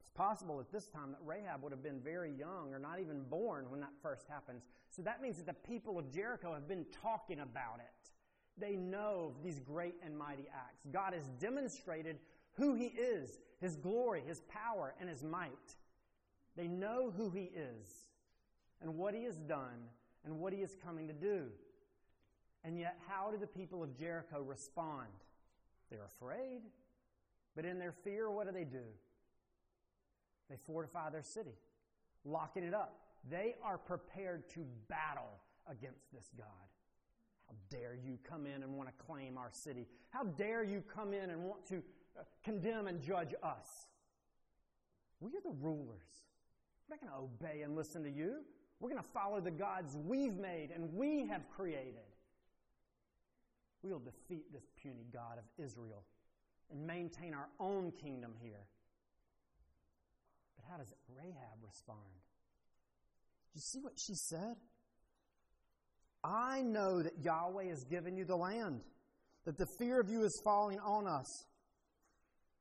it's 0.00 0.10
possible 0.14 0.60
at 0.60 0.72
this 0.72 0.88
time 0.88 1.12
that 1.12 1.20
Rahab 1.24 1.62
would 1.62 1.72
have 1.72 1.82
been 1.82 2.00
very 2.00 2.32
young 2.32 2.72
or 2.72 2.78
not 2.78 2.98
even 3.00 3.22
born 3.22 3.70
when 3.70 3.80
that 3.80 3.92
first 4.02 4.26
happens. 4.28 4.62
So 4.90 5.02
that 5.02 5.22
means 5.22 5.36
that 5.36 5.46
the 5.46 5.68
people 5.68 5.98
of 5.98 6.12
Jericho 6.12 6.54
have 6.54 6.68
been 6.68 6.86
talking 7.02 7.40
about 7.40 7.80
it. 7.80 8.10
They 8.58 8.76
know 8.76 9.34
these 9.42 9.58
great 9.58 9.94
and 10.04 10.16
mighty 10.16 10.48
acts. 10.54 10.84
God 10.90 11.14
has 11.14 11.26
demonstrated 11.40 12.18
who 12.52 12.74
He 12.74 12.86
is, 12.86 13.38
His 13.60 13.76
glory, 13.76 14.22
His 14.26 14.40
power, 14.42 14.94
and 15.00 15.08
His 15.08 15.22
might. 15.22 15.76
They 16.56 16.68
know 16.68 17.12
who 17.16 17.30
He 17.30 17.50
is 17.54 18.06
and 18.82 18.96
what 18.96 19.14
He 19.14 19.24
has 19.24 19.36
done 19.36 19.88
and 20.24 20.38
what 20.38 20.52
He 20.52 20.60
is 20.60 20.76
coming 20.84 21.08
to 21.08 21.14
do. 21.14 21.46
And 22.64 22.78
yet, 22.78 22.98
how 23.08 23.30
do 23.30 23.38
the 23.38 23.46
people 23.46 23.82
of 23.82 23.98
Jericho 23.98 24.40
respond? 24.40 25.08
They're 25.90 26.04
afraid. 26.04 26.62
But 27.56 27.64
in 27.64 27.78
their 27.78 27.92
fear, 27.92 28.30
what 28.30 28.46
do 28.46 28.52
they 28.52 28.64
do? 28.64 28.84
They 30.48 30.56
fortify 30.66 31.10
their 31.10 31.22
city, 31.22 31.54
locking 32.24 32.62
it 32.62 32.74
up. 32.74 32.98
They 33.30 33.54
are 33.62 33.78
prepared 33.78 34.48
to 34.50 34.64
battle 34.88 35.40
against 35.70 36.12
this 36.12 36.30
God. 36.36 36.46
How 37.46 37.54
dare 37.70 37.94
you 37.94 38.18
come 38.22 38.46
in 38.46 38.62
and 38.62 38.74
want 38.74 38.88
to 38.88 39.04
claim 39.04 39.38
our 39.38 39.50
city? 39.52 39.86
How 40.10 40.24
dare 40.24 40.64
you 40.64 40.82
come 40.82 41.12
in 41.12 41.30
and 41.30 41.44
want 41.44 41.66
to 41.68 41.82
uh, 42.18 42.22
condemn 42.42 42.86
and 42.86 43.00
judge 43.00 43.34
us? 43.42 43.86
We 45.20 45.30
are 45.30 45.42
the 45.42 45.56
rulers. 45.60 46.26
We're 46.88 46.96
not 46.96 47.00
going 47.00 47.12
to 47.12 47.46
obey 47.46 47.62
and 47.62 47.76
listen 47.76 48.02
to 48.02 48.10
you. 48.10 48.40
We're 48.82 48.90
going 48.90 49.00
to 49.00 49.08
follow 49.14 49.40
the 49.40 49.52
gods 49.52 49.96
we've 50.04 50.34
made 50.34 50.70
and 50.74 50.92
we 50.92 51.28
have 51.28 51.48
created. 51.56 52.02
We 53.84 53.92
will 53.92 54.00
defeat 54.00 54.52
this 54.52 54.64
puny 54.82 55.06
God 55.12 55.38
of 55.38 55.44
Israel 55.64 56.02
and 56.68 56.84
maintain 56.84 57.32
our 57.32 57.48
own 57.60 57.92
kingdom 58.02 58.34
here. 58.42 58.66
But 60.56 60.64
how 60.68 60.78
does 60.78 60.92
Rahab 61.16 61.62
respond? 61.64 62.00
Do 63.52 63.58
you 63.58 63.60
see 63.60 63.78
what 63.78 63.92
she 63.96 64.14
said? 64.16 64.56
I 66.24 66.62
know 66.62 67.02
that 67.04 67.22
Yahweh 67.22 67.68
has 67.68 67.84
given 67.84 68.16
you 68.16 68.24
the 68.24 68.36
land, 68.36 68.80
that 69.44 69.58
the 69.58 69.66
fear 69.78 70.00
of 70.00 70.08
you 70.08 70.24
is 70.24 70.40
falling 70.42 70.80
on 70.80 71.06
us. 71.06 71.46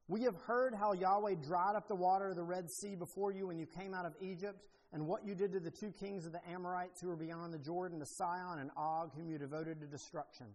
We 0.08 0.22
have 0.24 0.36
heard 0.46 0.76
how 0.76 0.94
Yahweh 0.94 1.36
dried 1.48 1.76
up 1.76 1.88
the 1.88 1.96
water 1.96 2.30
of 2.30 2.36
the 2.36 2.44
Red 2.44 2.70
Sea 2.70 2.96
before 2.96 3.32
you 3.32 3.48
when 3.48 3.58
you 3.58 3.66
came 3.66 3.96
out 3.96 4.06
of 4.06 4.14
Egypt, 4.22 4.60
and 4.94 5.08
what 5.08 5.26
you 5.26 5.36
did 5.36 5.54
to 5.54 5.60
the 5.60 5.72
two 5.72 5.92
kings 5.92 6.26
of 6.26 6.34
the 6.34 6.46
Amorites 6.50 7.00
who 7.00 7.08
were 7.08 7.16
beyond 7.16 7.54
the 7.54 7.60
Jordan, 7.60 8.00
to 8.00 8.06
Sihon 8.06 8.60
and 8.60 8.72
Og, 8.76 9.12
whom 9.16 9.30
you 9.30 9.38
devoted 9.38 9.80
to 9.80 9.88
destruction. 9.88 10.48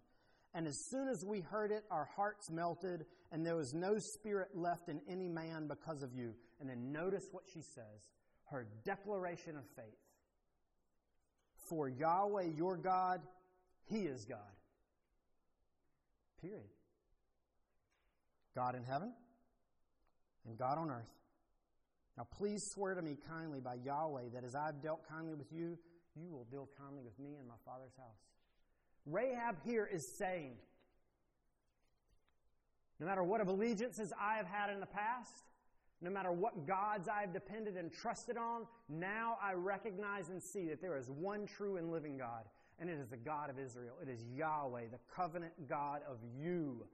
And 0.55 0.66
as 0.66 0.79
soon 0.90 1.09
as 1.09 1.25
we 1.25 1.40
heard 1.40 1.70
it, 1.70 1.85
our 1.90 2.09
hearts 2.16 2.51
melted, 2.51 3.07
and 3.33 3.44
there 3.44 3.57
was 3.57 3.75
no 3.75 3.99
spirit 3.99 4.49
left 4.55 4.88
in 4.88 5.01
any 5.09 5.29
man 5.29 5.68
because 5.68 6.03
of 6.03 6.14
you. 6.14 6.35
And 6.61 6.68
then 6.68 6.92
notice 6.92 7.29
what 7.33 7.44
she 7.53 7.61
says 7.61 8.09
her 8.46 8.66
declaration 8.85 9.57
of 9.57 9.64
faith. 9.75 9.85
For 11.68 11.88
Yahweh 11.88 12.51
your 12.57 12.77
God, 12.77 13.20
He 13.87 14.01
is 14.01 14.25
God. 14.25 14.38
Period. 16.40 16.68
God 18.55 18.75
in 18.75 18.85
heaven 18.85 19.12
and 20.46 20.57
God 20.57 20.79
on 20.79 20.90
earth. 20.90 21.11
Now 22.16 22.26
please 22.37 22.70
swear 22.70 22.94
to 22.94 23.02
me 23.02 23.16
kindly 23.29 23.61
by 23.61 23.74
Yahweh 23.74 24.31
that 24.35 24.44
as 24.44 24.55
I've 24.55 24.83
dealt 24.83 25.07
kindly 25.09 25.35
with 25.35 25.52
you, 25.52 25.79
you 26.14 26.31
will 26.31 26.44
deal 26.44 26.68
kindly 26.79 27.02
with 27.02 27.18
me 27.18 27.37
and 27.38 27.46
my 27.46 27.55
Father's 27.64 27.94
house. 27.98 28.24
Rahab 29.05 29.57
here 29.64 29.88
is 29.90 30.16
saying, 30.16 30.55
no 32.98 33.07
matter 33.07 33.22
what 33.22 33.40
of 33.40 33.48
allegiances 33.48 34.12
I 34.18 34.37
have 34.37 34.46
had 34.46 34.70
in 34.70 34.81
the 34.81 34.87
past, 34.87 35.44
no 36.00 36.11
matter 36.11 36.33
what 36.33 36.66
gods 36.66 37.09
I've 37.09 37.33
depended 37.33 37.76
and 37.76 37.92
trusted 37.92 38.37
on, 38.37 38.66
now 38.88 39.38
I 39.42 39.52
recognize 39.52 40.29
and 40.29 40.42
see 40.42 40.66
that 40.68 40.81
there 40.81 40.96
is 40.96 41.11
one 41.11 41.46
true 41.46 41.76
and 41.76 41.90
living 41.90 42.16
God, 42.16 42.44
and 42.79 42.90
it 42.90 42.98
is 42.98 43.09
the 43.09 43.16
God 43.16 43.50
of 43.50 43.59
Israel. 43.59 43.94
It 44.02 44.09
is 44.09 44.24
Yahweh, 44.35 44.88
the 44.90 44.98
covenant 45.14 45.52
God 45.68 46.00
of 46.09 46.18
you. 46.38 46.87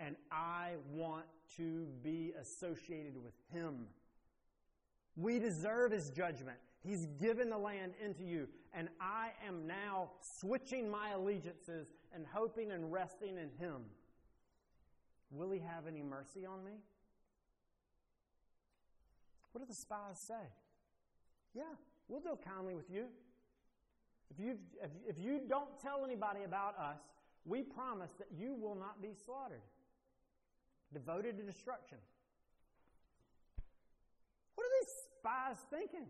And 0.00 0.16
I 0.30 0.74
want 0.92 1.24
to 1.56 1.86
be 2.02 2.32
associated 2.40 3.16
with 3.16 3.34
Him. 3.52 3.86
We 5.20 5.40
deserve 5.40 5.90
His 5.90 6.10
judgment. 6.10 6.58
He's 6.84 7.06
given 7.20 7.50
the 7.50 7.58
land 7.58 7.92
into 8.02 8.22
you, 8.22 8.48
and 8.72 8.88
I 9.00 9.30
am 9.46 9.66
now 9.66 10.10
switching 10.20 10.88
my 10.88 11.10
allegiances 11.10 11.88
and 12.14 12.24
hoping 12.32 12.70
and 12.70 12.92
resting 12.92 13.36
in 13.36 13.50
Him. 13.58 13.82
Will 15.32 15.50
He 15.50 15.58
have 15.58 15.88
any 15.88 16.02
mercy 16.02 16.46
on 16.46 16.64
me? 16.64 16.78
What 19.52 19.60
do 19.60 19.66
the 19.66 19.74
spies 19.74 20.20
say? 20.20 20.34
Yeah, 21.52 21.62
we'll 22.06 22.20
deal 22.20 22.38
kindly 22.42 22.74
with 22.74 22.88
you. 22.88 23.06
If 24.30 24.38
you, 24.38 24.58
if, 24.82 24.90
if 25.08 25.18
you 25.18 25.40
don't 25.48 25.80
tell 25.80 26.04
anybody 26.04 26.44
about 26.44 26.78
us, 26.78 27.00
we 27.44 27.62
promise 27.62 28.12
that 28.18 28.28
you 28.38 28.54
will 28.54 28.76
not 28.76 29.02
be 29.02 29.08
slaughtered, 29.24 29.62
devoted 30.92 31.38
to 31.38 31.42
destruction. 31.42 31.98
What 34.54 34.64
are 34.64 34.70
these 34.82 34.92
spies 35.18 35.56
thinking? 35.70 36.06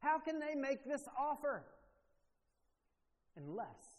How 0.00 0.18
can 0.18 0.38
they 0.38 0.54
make 0.54 0.84
this 0.84 1.02
offer? 1.18 1.62
Unless, 3.36 3.98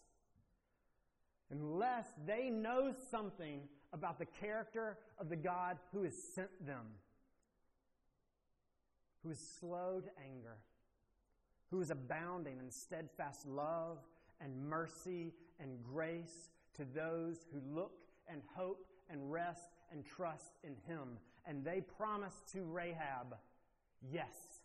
unless 1.50 2.06
they 2.26 2.50
know 2.50 2.92
something 3.10 3.60
about 3.92 4.18
the 4.18 4.26
character 4.26 4.98
of 5.18 5.28
the 5.28 5.36
God 5.36 5.78
who 5.92 6.02
has 6.02 6.14
sent 6.34 6.66
them 6.66 6.86
who 9.22 9.30
is 9.30 9.40
slow 9.60 10.00
to 10.02 10.10
anger, 10.24 10.56
who 11.70 11.80
is 11.80 11.90
abounding 11.90 12.58
in 12.58 12.70
steadfast 12.70 13.46
love 13.46 13.98
and 14.40 14.68
mercy 14.68 15.32
and 15.58 15.82
grace 15.82 16.50
to 16.76 16.84
those 16.84 17.46
who 17.52 17.60
look 17.74 17.92
and 18.26 18.42
hope 18.54 18.86
and 19.10 19.30
rest 19.30 19.70
and 19.92 20.04
trust 20.04 20.52
in 20.64 20.74
him. 20.86 21.18
And 21.46 21.64
they 21.64 21.80
promise 21.80 22.42
to 22.52 22.62
Rahab, 22.64 23.36
yes, 24.12 24.60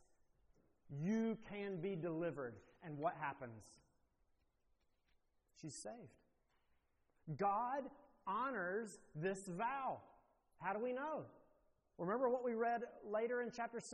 you 0.90 1.38
can 1.50 1.82
be 1.82 1.96
delivered. 1.96 2.56
And 2.84 2.98
what 2.98 3.16
happens? 3.20 3.64
She's 5.62 5.76
saved. 5.82 7.38
God 7.38 7.84
honors 8.28 9.00
this 9.16 9.40
vow. 9.48 10.00
How 10.60 10.74
do 10.74 10.80
we 10.80 10.94
know? 10.94 11.26
Remember 11.98 12.30
what 12.30 12.44
we 12.44 12.54
read 12.54 12.82
later 13.10 13.42
in 13.42 13.50
chapter 13.56 13.80
6. 13.80 13.92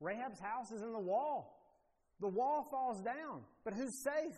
Rahab's 0.00 0.40
house 0.40 0.70
is 0.72 0.82
in 0.82 0.92
the 0.92 0.98
wall. 0.98 1.62
The 2.20 2.28
wall 2.28 2.66
falls 2.70 3.00
down. 3.02 3.42
But 3.64 3.74
who's 3.74 4.02
safe? 4.02 4.36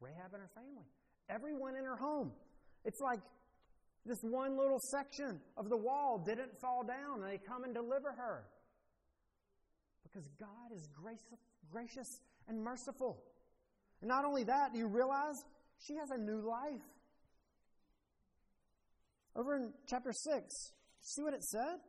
Rahab 0.00 0.32
and 0.32 0.42
her 0.42 0.50
family. 0.54 0.86
Everyone 1.28 1.76
in 1.76 1.84
her 1.84 1.96
home. 1.96 2.32
It's 2.84 3.00
like 3.00 3.20
this 4.06 4.18
one 4.22 4.56
little 4.56 4.78
section 4.90 5.40
of 5.56 5.68
the 5.70 5.76
wall 5.76 6.22
didn't 6.24 6.60
fall 6.60 6.84
down 6.84 7.22
they 7.22 7.38
come 7.38 7.64
and 7.64 7.74
deliver 7.74 8.12
her. 8.12 8.44
Because 10.14 10.28
God 10.38 10.70
is 10.72 10.88
gracious, 11.72 12.20
and 12.46 12.62
merciful. 12.62 13.24
And 14.00 14.08
not 14.08 14.24
only 14.24 14.44
that, 14.44 14.72
do 14.72 14.78
you 14.78 14.86
realize 14.86 15.34
she 15.78 15.94
has 15.94 16.10
a 16.10 16.18
new 16.18 16.40
life? 16.46 16.82
Over 19.34 19.56
in 19.56 19.72
chapter 19.88 20.12
6, 20.12 20.72
see 21.00 21.22
what 21.22 21.34
it 21.34 21.42
said? 21.42 21.80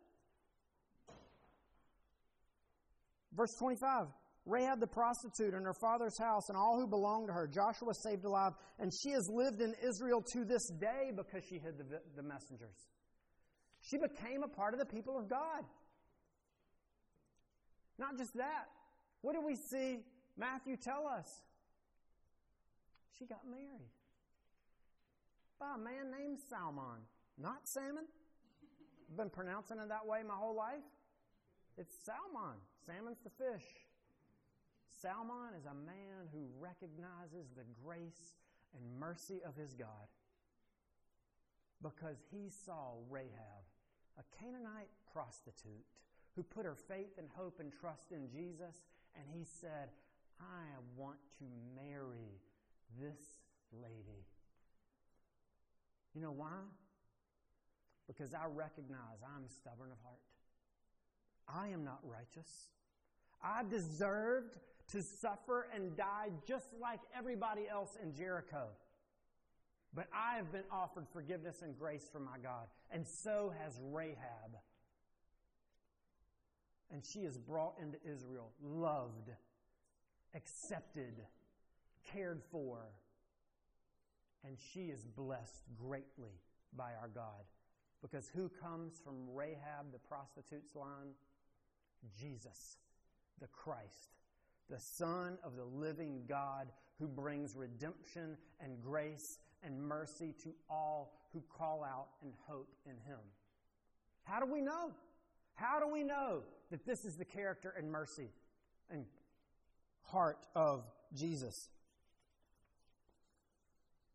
Verse 3.34 3.54
25 3.60 4.08
Rahab 4.48 4.80
the 4.80 4.88
prostitute 4.88 5.54
and 5.54 5.66
her 5.66 5.74
father's 5.82 6.18
house 6.20 6.50
and 6.50 6.58
all 6.58 6.80
who 6.80 6.88
belonged 6.88 7.28
to 7.28 7.34
her, 7.34 7.48
Joshua 7.48 7.94
saved 8.04 8.26
alive, 8.26 8.54
and 8.80 8.92
she 8.94 9.12
has 9.12 9.28
lived 9.32 9.60
in 9.60 9.74
Israel 9.84 10.24
to 10.34 10.46
this 10.46 10.68
day 10.80 11.12
because 11.16 11.44
she 11.50 11.56
hid 11.56 11.78
the, 11.78 12.00
the 12.16 12.24
messengers. 12.24 12.88
She 13.82 13.98
became 13.98 14.44
a 14.44 14.48
part 14.48 14.74
of 14.74 14.80
the 14.80 14.86
people 14.86 15.18
of 15.18 15.28
God. 15.30 15.66
Not 17.98 18.18
just 18.18 18.36
that. 18.36 18.68
What 19.22 19.34
do 19.34 19.42
we 19.42 19.56
see 19.56 20.00
Matthew 20.38 20.78
tell 20.78 21.08
us? 21.08 21.30
She 23.18 23.26
got 23.26 23.48
married 23.50 23.92
by 25.60 25.76
a 25.76 25.78
man 25.78 26.12
named 26.12 26.40
Salmon, 26.50 27.08
not 27.38 27.68
Salmon. 27.68 28.06
I've 29.10 29.18
been 29.18 29.30
pronouncing 29.30 29.78
it 29.80 29.90
that 29.90 30.06
way 30.06 30.22
my 30.28 30.36
whole 30.36 30.56
life. 30.56 30.84
It's 31.78 31.96
Salmon. 32.06 32.58
Salmon's 32.86 33.20
the 33.24 33.30
fish. 33.30 33.66
Salmon 35.02 35.54
is 35.58 35.66
a 35.66 35.74
man 35.74 36.28
who 36.32 36.48
recognizes 36.60 37.52
the 37.56 37.64
grace 37.84 38.36
and 38.76 39.00
mercy 39.00 39.42
of 39.46 39.56
his 39.56 39.74
God 39.74 40.08
because 41.82 42.18
he 42.32 42.50
saw 42.50 42.96
Rahab, 43.10 43.64
a 44.18 44.24
Canaanite 44.38 44.90
prostitute, 45.12 45.86
who 46.36 46.44
put 46.44 46.66
her 46.66 46.76
faith 46.76 47.18
and 47.18 47.28
hope 47.36 47.60
and 47.60 47.72
trust 47.72 48.12
in 48.12 48.30
Jesus, 48.30 48.84
and 49.16 49.26
he 49.32 49.44
said, 49.44 49.90
I 50.40 50.66
want 50.98 51.18
to 51.40 51.46
marry 51.76 52.42
this 53.00 53.20
lady. 53.72 54.26
You 56.14 56.22
know 56.22 56.32
why? 56.32 56.60
Because 58.08 58.34
I 58.34 58.46
recognize 58.54 59.24
I'm 59.24 59.48
stubborn 59.50 59.92
of 59.92 59.98
heart. 60.04 60.20
I 61.48 61.70
am 61.70 61.84
not 61.84 62.00
righteous. 62.04 62.70
I 63.44 63.64
deserved 63.70 64.58
to 64.92 65.02
suffer 65.02 65.68
and 65.74 65.96
die 65.96 66.30
just 66.48 66.68
like 66.82 67.00
everybody 67.18 67.68
else 67.70 67.98
in 68.02 68.14
Jericho. 68.14 68.68
But 69.94 70.08
I 70.14 70.36
have 70.36 70.52
been 70.52 70.64
offered 70.72 71.08
forgiveness 71.12 71.62
and 71.62 71.78
grace 71.78 72.08
from 72.12 72.26
my 72.26 72.38
God, 72.42 72.68
and 72.92 73.08
so 73.08 73.54
has 73.64 73.80
Rahab. 73.82 74.58
And 76.92 77.04
she 77.04 77.20
is 77.20 77.38
brought 77.38 77.76
into 77.82 77.98
Israel, 78.04 78.52
loved, 78.62 79.32
accepted, 80.36 81.22
cared 82.12 82.42
for, 82.52 82.80
and 84.46 84.58
she 84.74 84.86
is 84.92 85.04
blessed 85.04 85.64
greatly 85.80 86.40
by 86.76 86.92
our 87.02 87.08
God. 87.08 87.44
Because 88.02 88.30
who 88.36 88.50
comes 88.50 89.00
from 89.04 89.16
Rahab, 89.34 89.92
the 89.92 89.98
prostitute's 89.98 90.76
line? 90.76 91.14
Jesus, 92.20 92.78
the 93.42 93.48
Christ, 93.48 94.14
the 94.70 94.80
Son 94.80 95.38
of 95.44 95.56
the 95.56 95.66
living 95.66 96.24
God 96.28 96.68
who 97.00 97.08
brings 97.08 97.56
redemption 97.56 98.38
and 98.60 98.80
grace 98.80 99.40
and 99.64 99.82
mercy 99.82 100.34
to 100.44 100.54
all 100.70 101.14
who 101.34 101.42
call 101.50 101.84
out 101.84 102.10
and 102.22 102.32
hope 102.48 102.76
in 102.86 102.96
Him. 103.08 103.20
How 104.24 104.40
do 104.40 104.46
we 104.46 104.62
know? 104.62 104.92
How 105.56 105.80
do 105.80 105.88
we 105.92 106.04
know 106.04 106.44
that 106.72 106.86
this 106.86 107.06
is 107.06 107.16
the 107.16 107.26
character 107.26 107.74
and 107.78 107.92
mercy 107.92 108.30
and 108.90 109.06
heart 110.04 110.46
of 110.56 110.84
Jesus? 111.14 111.70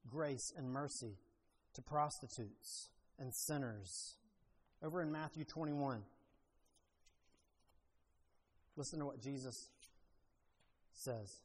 Grace 0.09 0.53
and 0.57 0.71
mercy 0.71 1.17
to 1.75 1.83
prostitutes 1.83 2.89
and 3.19 3.35
sinners. 3.35 4.17
Over 4.83 5.03
in 5.03 5.13
Matthew 5.13 5.45
21, 5.45 6.03
listen 8.77 8.99
to 8.99 9.05
what 9.05 9.21
Jesus 9.21 9.69
says. 10.93 11.37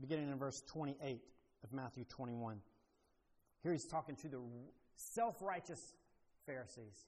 Beginning 0.00 0.30
in 0.30 0.38
verse 0.38 0.62
28 0.68 1.20
of 1.64 1.72
Matthew 1.72 2.04
21. 2.04 2.60
Here 3.62 3.72
he's 3.72 3.86
talking 3.86 4.14
to 4.16 4.28
the 4.28 4.40
self 4.98 5.36
righteous 5.40 5.80
Pharisees. 6.46 7.06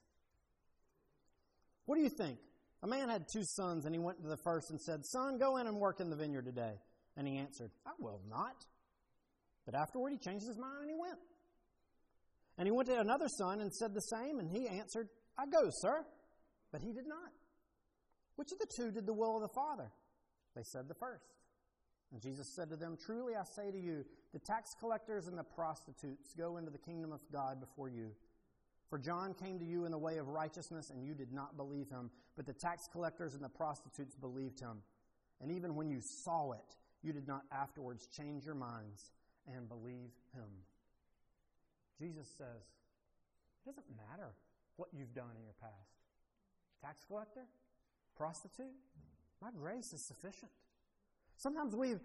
What 1.85 1.95
do 1.95 2.01
you 2.01 2.09
think? 2.09 2.37
A 2.83 2.87
man 2.87 3.09
had 3.09 3.25
two 3.31 3.43
sons, 3.43 3.85
and 3.85 3.93
he 3.93 3.99
went 3.99 4.21
to 4.21 4.27
the 4.27 4.37
first 4.43 4.71
and 4.71 4.81
said, 4.81 5.05
Son, 5.05 5.37
go 5.37 5.57
in 5.57 5.67
and 5.67 5.77
work 5.77 5.99
in 5.99 6.09
the 6.09 6.15
vineyard 6.15 6.45
today. 6.45 6.73
And 7.15 7.27
he 7.27 7.37
answered, 7.37 7.71
I 7.85 7.91
will 7.99 8.21
not. 8.29 8.55
But 9.65 9.75
afterward 9.75 10.11
he 10.11 10.17
changed 10.17 10.47
his 10.47 10.57
mind 10.57 10.81
and 10.81 10.89
he 10.89 10.95
went. 10.99 11.19
And 12.57 12.67
he 12.67 12.71
went 12.71 12.87
to 12.89 12.99
another 12.99 13.27
son 13.27 13.61
and 13.61 13.71
said 13.73 13.93
the 13.93 14.01
same, 14.01 14.39
and 14.39 14.49
he 14.49 14.67
answered, 14.67 15.09
I 15.37 15.45
go, 15.45 15.69
sir. 15.81 16.05
But 16.71 16.81
he 16.81 16.93
did 16.93 17.07
not. 17.07 17.31
Which 18.35 18.51
of 18.51 18.59
the 18.59 18.67
two 18.77 18.91
did 18.91 19.05
the 19.05 19.13
will 19.13 19.35
of 19.35 19.41
the 19.41 19.53
Father? 19.53 19.91
They 20.55 20.63
said 20.63 20.87
the 20.87 20.95
first. 20.95 21.25
And 22.11 22.21
Jesus 22.21 22.47
said 22.47 22.69
to 22.69 22.75
them, 22.75 22.97
Truly 23.03 23.35
I 23.35 23.43
say 23.43 23.71
to 23.71 23.79
you, 23.79 24.05
the 24.33 24.39
tax 24.39 24.75
collectors 24.79 25.27
and 25.27 25.37
the 25.37 25.43
prostitutes 25.43 26.33
go 26.37 26.57
into 26.57 26.71
the 26.71 26.77
kingdom 26.77 27.11
of 27.11 27.21
God 27.31 27.59
before 27.59 27.89
you. 27.89 28.11
For 28.89 28.97
John 28.97 29.33
came 29.33 29.57
to 29.59 29.65
you 29.65 29.85
in 29.85 29.91
the 29.91 29.97
way 29.97 30.17
of 30.17 30.27
righteousness, 30.27 30.89
and 30.89 31.03
you 31.03 31.13
did 31.13 31.31
not 31.31 31.55
believe 31.55 31.89
him, 31.89 32.11
but 32.35 32.45
the 32.45 32.53
tax 32.53 32.89
collectors 32.91 33.35
and 33.35 33.43
the 33.43 33.49
prostitutes 33.49 34.15
believed 34.15 34.59
him. 34.59 34.79
And 35.39 35.51
even 35.51 35.75
when 35.75 35.89
you 35.89 36.01
saw 36.01 36.51
it, 36.51 36.75
you 37.01 37.13
did 37.13 37.27
not 37.27 37.43
afterwards 37.51 38.07
change 38.07 38.45
your 38.45 38.55
minds 38.55 39.11
and 39.47 39.69
believe 39.69 40.11
him. 40.33 40.49
Jesus 41.97 42.27
says, 42.37 42.67
it 43.61 43.69
doesn't 43.69 43.85
matter 43.95 44.33
what 44.75 44.89
you've 44.91 45.13
done 45.13 45.31
in 45.37 45.43
your 45.43 45.53
past. 45.61 46.01
Tax 46.81 47.03
collector? 47.07 47.45
Prostitute? 48.17 48.75
My 49.41 49.49
grace 49.51 49.93
is 49.93 50.01
sufficient. 50.01 50.51
Sometimes 51.41 51.75
we've 51.75 51.99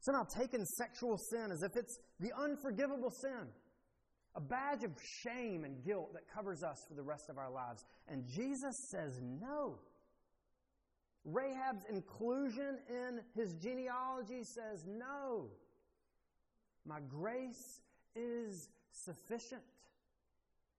somehow 0.00 0.24
taken 0.24 0.66
sexual 0.66 1.16
sin 1.16 1.50
as 1.50 1.62
if 1.62 1.74
it's 1.74 1.98
the 2.20 2.30
unforgivable 2.38 3.10
sin, 3.10 3.48
a 4.36 4.40
badge 4.42 4.84
of 4.84 4.90
shame 5.22 5.64
and 5.64 5.82
guilt 5.82 6.12
that 6.12 6.28
covers 6.28 6.62
us 6.62 6.84
for 6.86 6.92
the 6.92 7.02
rest 7.02 7.30
of 7.30 7.38
our 7.38 7.50
lives. 7.50 7.86
And 8.06 8.26
Jesus 8.28 8.76
says 8.90 9.22
no. 9.22 9.78
Rahab's 11.24 11.86
inclusion 11.90 12.78
in 12.90 13.20
his 13.34 13.54
genealogy 13.54 14.42
says 14.42 14.84
no. 14.86 15.46
My 16.84 17.00
grace 17.08 17.80
is 18.14 18.68
sufficient. 18.92 19.62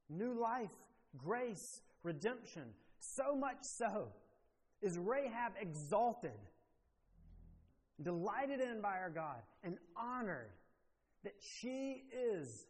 New 0.09 0.39
life, 0.39 0.69
grace, 1.17 1.81
redemption. 2.03 2.65
So 2.99 3.35
much 3.35 3.57
so 3.61 4.09
is 4.83 4.99
Rahab 4.99 5.53
exalted, 5.59 6.38
delighted 8.01 8.60
in 8.60 8.81
by 8.81 8.97
our 8.99 9.10
God, 9.10 9.41
and 9.63 9.77
honored 9.95 10.51
that 11.23 11.36
she 11.39 12.03
is 12.13 12.65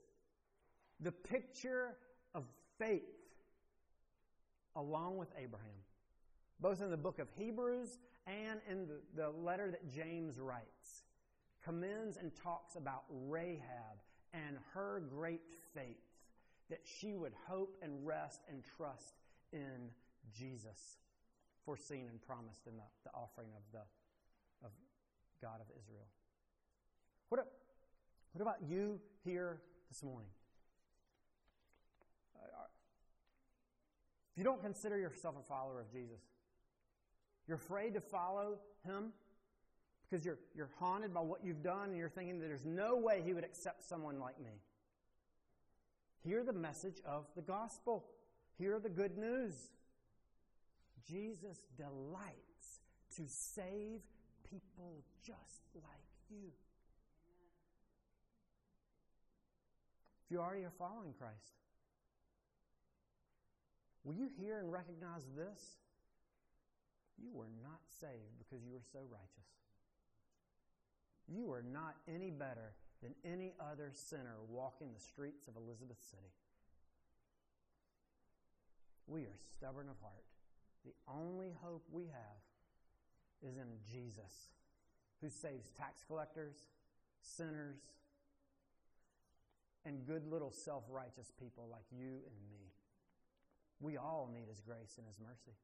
the 1.00 1.12
picture 1.12 1.96
of 2.34 2.44
faith 2.78 3.04
along 4.76 5.18
with 5.18 5.30
Abraham, 5.38 5.68
both 6.60 6.82
in 6.82 6.90
the 6.90 6.98
book 6.98 7.20
of 7.20 7.28
Hebrews 7.38 8.00
and 8.28 8.60
in 8.70 8.88
the, 8.88 9.00
the 9.16 9.30
letter 9.30 9.72
that 9.72 9.92
James 9.94 10.40
writes 10.40 11.04
commends 11.64 12.18
and 12.18 12.32
talks 12.36 12.76
about 12.76 13.04
Rahab 13.10 13.98
and 14.34 14.58
her 14.74 15.02
great 15.10 15.42
faith 15.74 15.98
that 16.70 16.82
she 16.84 17.16
would 17.16 17.34
hope 17.48 17.76
and 17.82 18.06
rest 18.06 18.42
and 18.50 18.64
trust 18.78 19.16
in 19.52 19.90
Jesus, 20.38 20.98
foreseen 21.64 22.08
and 22.10 22.22
promised 22.22 22.68
in 22.68 22.76
the, 22.78 22.84
the 23.04 23.12
offering 23.16 23.50
of 23.56 23.64
the 23.72 23.82
God 25.46 25.62
of 25.62 25.68
Israel. 25.80 26.08
What, 27.30 27.46
what 28.34 28.42
about 28.42 28.68
you 28.68 29.00
here 29.24 29.62
this 29.92 30.02
morning? 30.02 30.32
Uh, 32.36 32.66
if 34.34 34.40
you 34.40 34.44
don't 34.44 34.60
consider 34.60 34.98
yourself 34.98 35.36
a 35.40 35.44
follower 35.44 35.80
of 35.80 35.92
Jesus, 35.92 36.20
you're 37.48 37.58
afraid 37.58 37.94
to 37.94 38.02
follow 38.02 38.58
him 38.88 39.14
because 40.10 40.26
you're, 40.26 40.40
you're 40.56 40.72
haunted 40.80 41.14
by 41.14 41.22
what 41.22 41.44
you've 41.44 41.62
done 41.62 41.90
and 41.90 41.98
you're 41.98 42.10
thinking 42.10 42.40
that 42.40 42.48
there's 42.48 42.66
no 42.66 42.96
way 42.96 43.22
he 43.24 43.34
would 43.34 43.44
accept 43.44 43.88
someone 43.88 44.20
like 44.20 44.40
me. 44.40 44.62
Hear 46.24 46.44
the 46.44 46.54
message 46.54 47.02
of 47.06 47.26
the 47.36 47.44
gospel. 47.44 48.06
Hear 48.58 48.80
the 48.80 48.90
good 48.90 49.16
news. 49.16 49.54
Jesus 51.08 51.60
delights 51.78 52.80
to 53.18 53.28
save 53.28 54.02
people 54.50 55.04
just 55.26 55.62
like 55.74 56.08
you. 56.30 56.52
If 60.26 60.32
you 60.32 60.40
already 60.40 60.64
are 60.64 60.74
following 60.78 61.14
Christ, 61.14 61.62
will 64.04 64.16
you 64.16 64.28
hear 64.40 64.60
and 64.60 64.72
recognize 64.72 65.24
this? 65.38 65.78
You 67.22 67.30
were 67.32 67.52
not 67.64 67.80
saved 68.02 68.38
because 68.40 68.66
you 68.66 68.74
were 68.74 68.86
so 68.92 69.00
righteous. 69.10 69.50
You 71.28 71.52
are 71.52 71.64
not 71.64 71.96
any 72.08 72.32
better 72.32 72.74
than 73.02 73.14
any 73.24 73.54
other 73.60 73.92
sinner 73.94 74.38
walking 74.50 74.94
the 74.94 75.00
streets 75.00 75.48
of 75.48 75.56
Elizabeth 75.56 76.02
City. 76.10 76.34
We 79.08 79.22
are 79.22 79.38
stubborn 79.58 79.88
of 79.90 80.00
heart. 80.02 80.26
The 80.84 80.94
only 81.08 81.54
hope 81.62 81.84
we 81.92 82.06
have 82.06 82.45
is 83.42 83.58
in 83.58 83.68
Jesus, 83.92 84.50
who 85.22 85.30
saves 85.30 85.70
tax 85.78 86.04
collectors, 86.08 86.56
sinners, 87.22 87.78
and 89.86 90.06
good 90.06 90.26
little 90.30 90.52
self 90.52 90.84
righteous 90.90 91.32
people 91.40 91.68
like 91.72 91.86
you 91.92 92.22
and 92.26 92.50
me. 92.50 92.72
We 93.80 93.98
all 93.98 94.30
need 94.34 94.48
His 94.50 94.62
grace 94.62 94.96
and 94.98 95.06
His 95.08 95.20
mercy. 95.20 95.56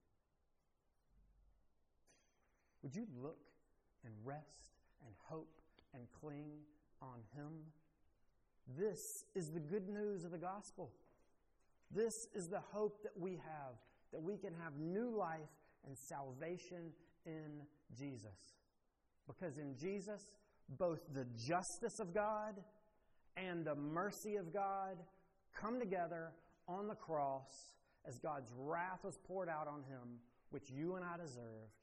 Would 2.84 2.96
you 2.96 3.06
look 3.22 3.40
and 4.04 4.14
rest 4.24 4.70
and 5.06 5.14
hope 5.28 5.62
and 5.94 6.04
cling 6.20 6.52
on 7.02 7.20
Him? 7.36 7.52
This 8.78 9.26
is 9.36 9.50
the 9.50 9.60
good 9.60 9.90
news 9.90 10.24
of 10.24 10.32
the 10.32 10.38
gospel. 10.38 10.92
This 11.94 12.28
is 12.34 12.48
the 12.48 12.62
hope 12.72 13.04
that 13.04 13.18
we 13.18 13.32
have, 13.32 13.76
that 14.14 14.22
we 14.22 14.38
can 14.38 14.54
have 14.64 14.78
new 14.78 15.10
life 15.10 15.40
and 15.86 15.98
salvation 15.98 16.92
in 17.26 17.62
Jesus. 17.98 18.56
Because 19.28 19.58
in 19.58 19.76
Jesus, 19.78 20.22
both 20.78 21.00
the 21.14 21.26
justice 21.38 22.00
of 22.00 22.14
God 22.14 22.56
and 23.38 23.66
the 23.66 23.76
mercy 23.76 24.36
of 24.36 24.54
God 24.54 24.98
come 25.56 25.80
together 25.80 26.32
on 26.68 26.88
the 26.88 26.96
cross 26.96 27.74
as 28.08 28.18
God's 28.18 28.52
wrath 28.58 29.04
was 29.04 29.18
poured 29.28 29.50
out 29.50 29.68
on 29.68 29.84
him, 29.84 30.20
which 30.50 30.70
you 30.70 30.96
and 30.96 31.06
I 31.06 31.18
deserved. 31.18 31.78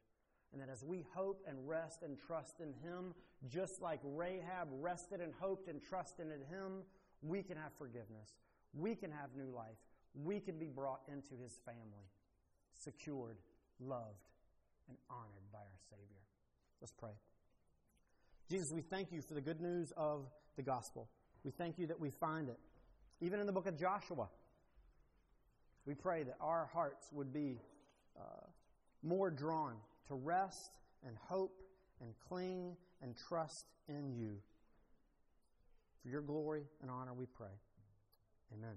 And 0.53 0.63
that 0.63 0.71
as 0.71 0.83
we 0.83 1.05
hope 1.15 1.45
and 1.47 1.69
rest 1.69 2.03
and 2.03 2.17
trust 2.19 2.61
in 2.61 2.73
him, 2.83 3.15
just 3.47 3.83
like 3.83 4.01
Rahab 4.03 4.69
rested 4.73 5.21
and 5.21 5.33
hoped 5.39 5.69
and 5.69 5.81
trusted 5.83 6.27
in 6.27 6.41
him, 6.55 6.83
we 7.23 7.43
can 7.43 7.57
have 7.57 7.73
forgiveness. 7.77 8.39
We 8.73 8.95
can 8.95 9.11
have 9.11 9.31
new 9.37 9.55
life. 9.55 9.77
We 10.15 10.41
can 10.41 10.59
be 10.59 10.69
brought 10.69 11.03
into 11.07 11.35
his 11.41 11.61
family, 11.65 12.09
secured, 12.73 13.37
loved, 13.79 14.28
and 14.89 14.97
honored 15.11 15.53
by 15.53 15.59
our 15.59 15.81
Savior. 15.91 16.23
Let's 16.81 16.93
pray. 16.93 17.13
Jesus, 18.51 18.73
we 18.73 18.83
thank 18.83 19.13
you 19.13 19.21
for 19.21 19.35
the 19.35 19.41
good 19.41 19.61
news 19.61 19.93
of 19.97 20.27
the 20.57 20.63
gospel. 20.63 21.09
We 21.45 21.51
thank 21.51 21.79
you 21.79 21.87
that 21.89 22.01
we 22.01 22.11
find 22.11 22.49
it. 22.49 22.59
Even 23.21 23.41
in 23.41 23.47
the 23.47 23.53
book 23.53 23.67
of 23.67 23.79
Joshua, 23.79 24.29
we 25.87 25.95
pray 25.95 26.23
that 26.23 26.37
our 26.41 26.69
hearts 26.73 27.09
would 27.13 27.33
be 27.33 27.61
uh, 28.19 28.47
more 29.03 29.31
drawn 29.31 29.75
to 30.09 30.15
rest 30.15 30.79
and 31.07 31.17
hope 31.17 31.63
and 32.01 32.15
cling 32.29 32.77
and 33.03 33.17
trust 33.17 33.67
in 33.89 34.13
you. 34.13 34.37
For 36.03 36.09
your 36.09 36.23
glory 36.23 36.63
and 36.83 36.91
honor, 36.91 37.15
we 37.15 37.27
pray. 37.27 37.49
Amen. 38.55 38.77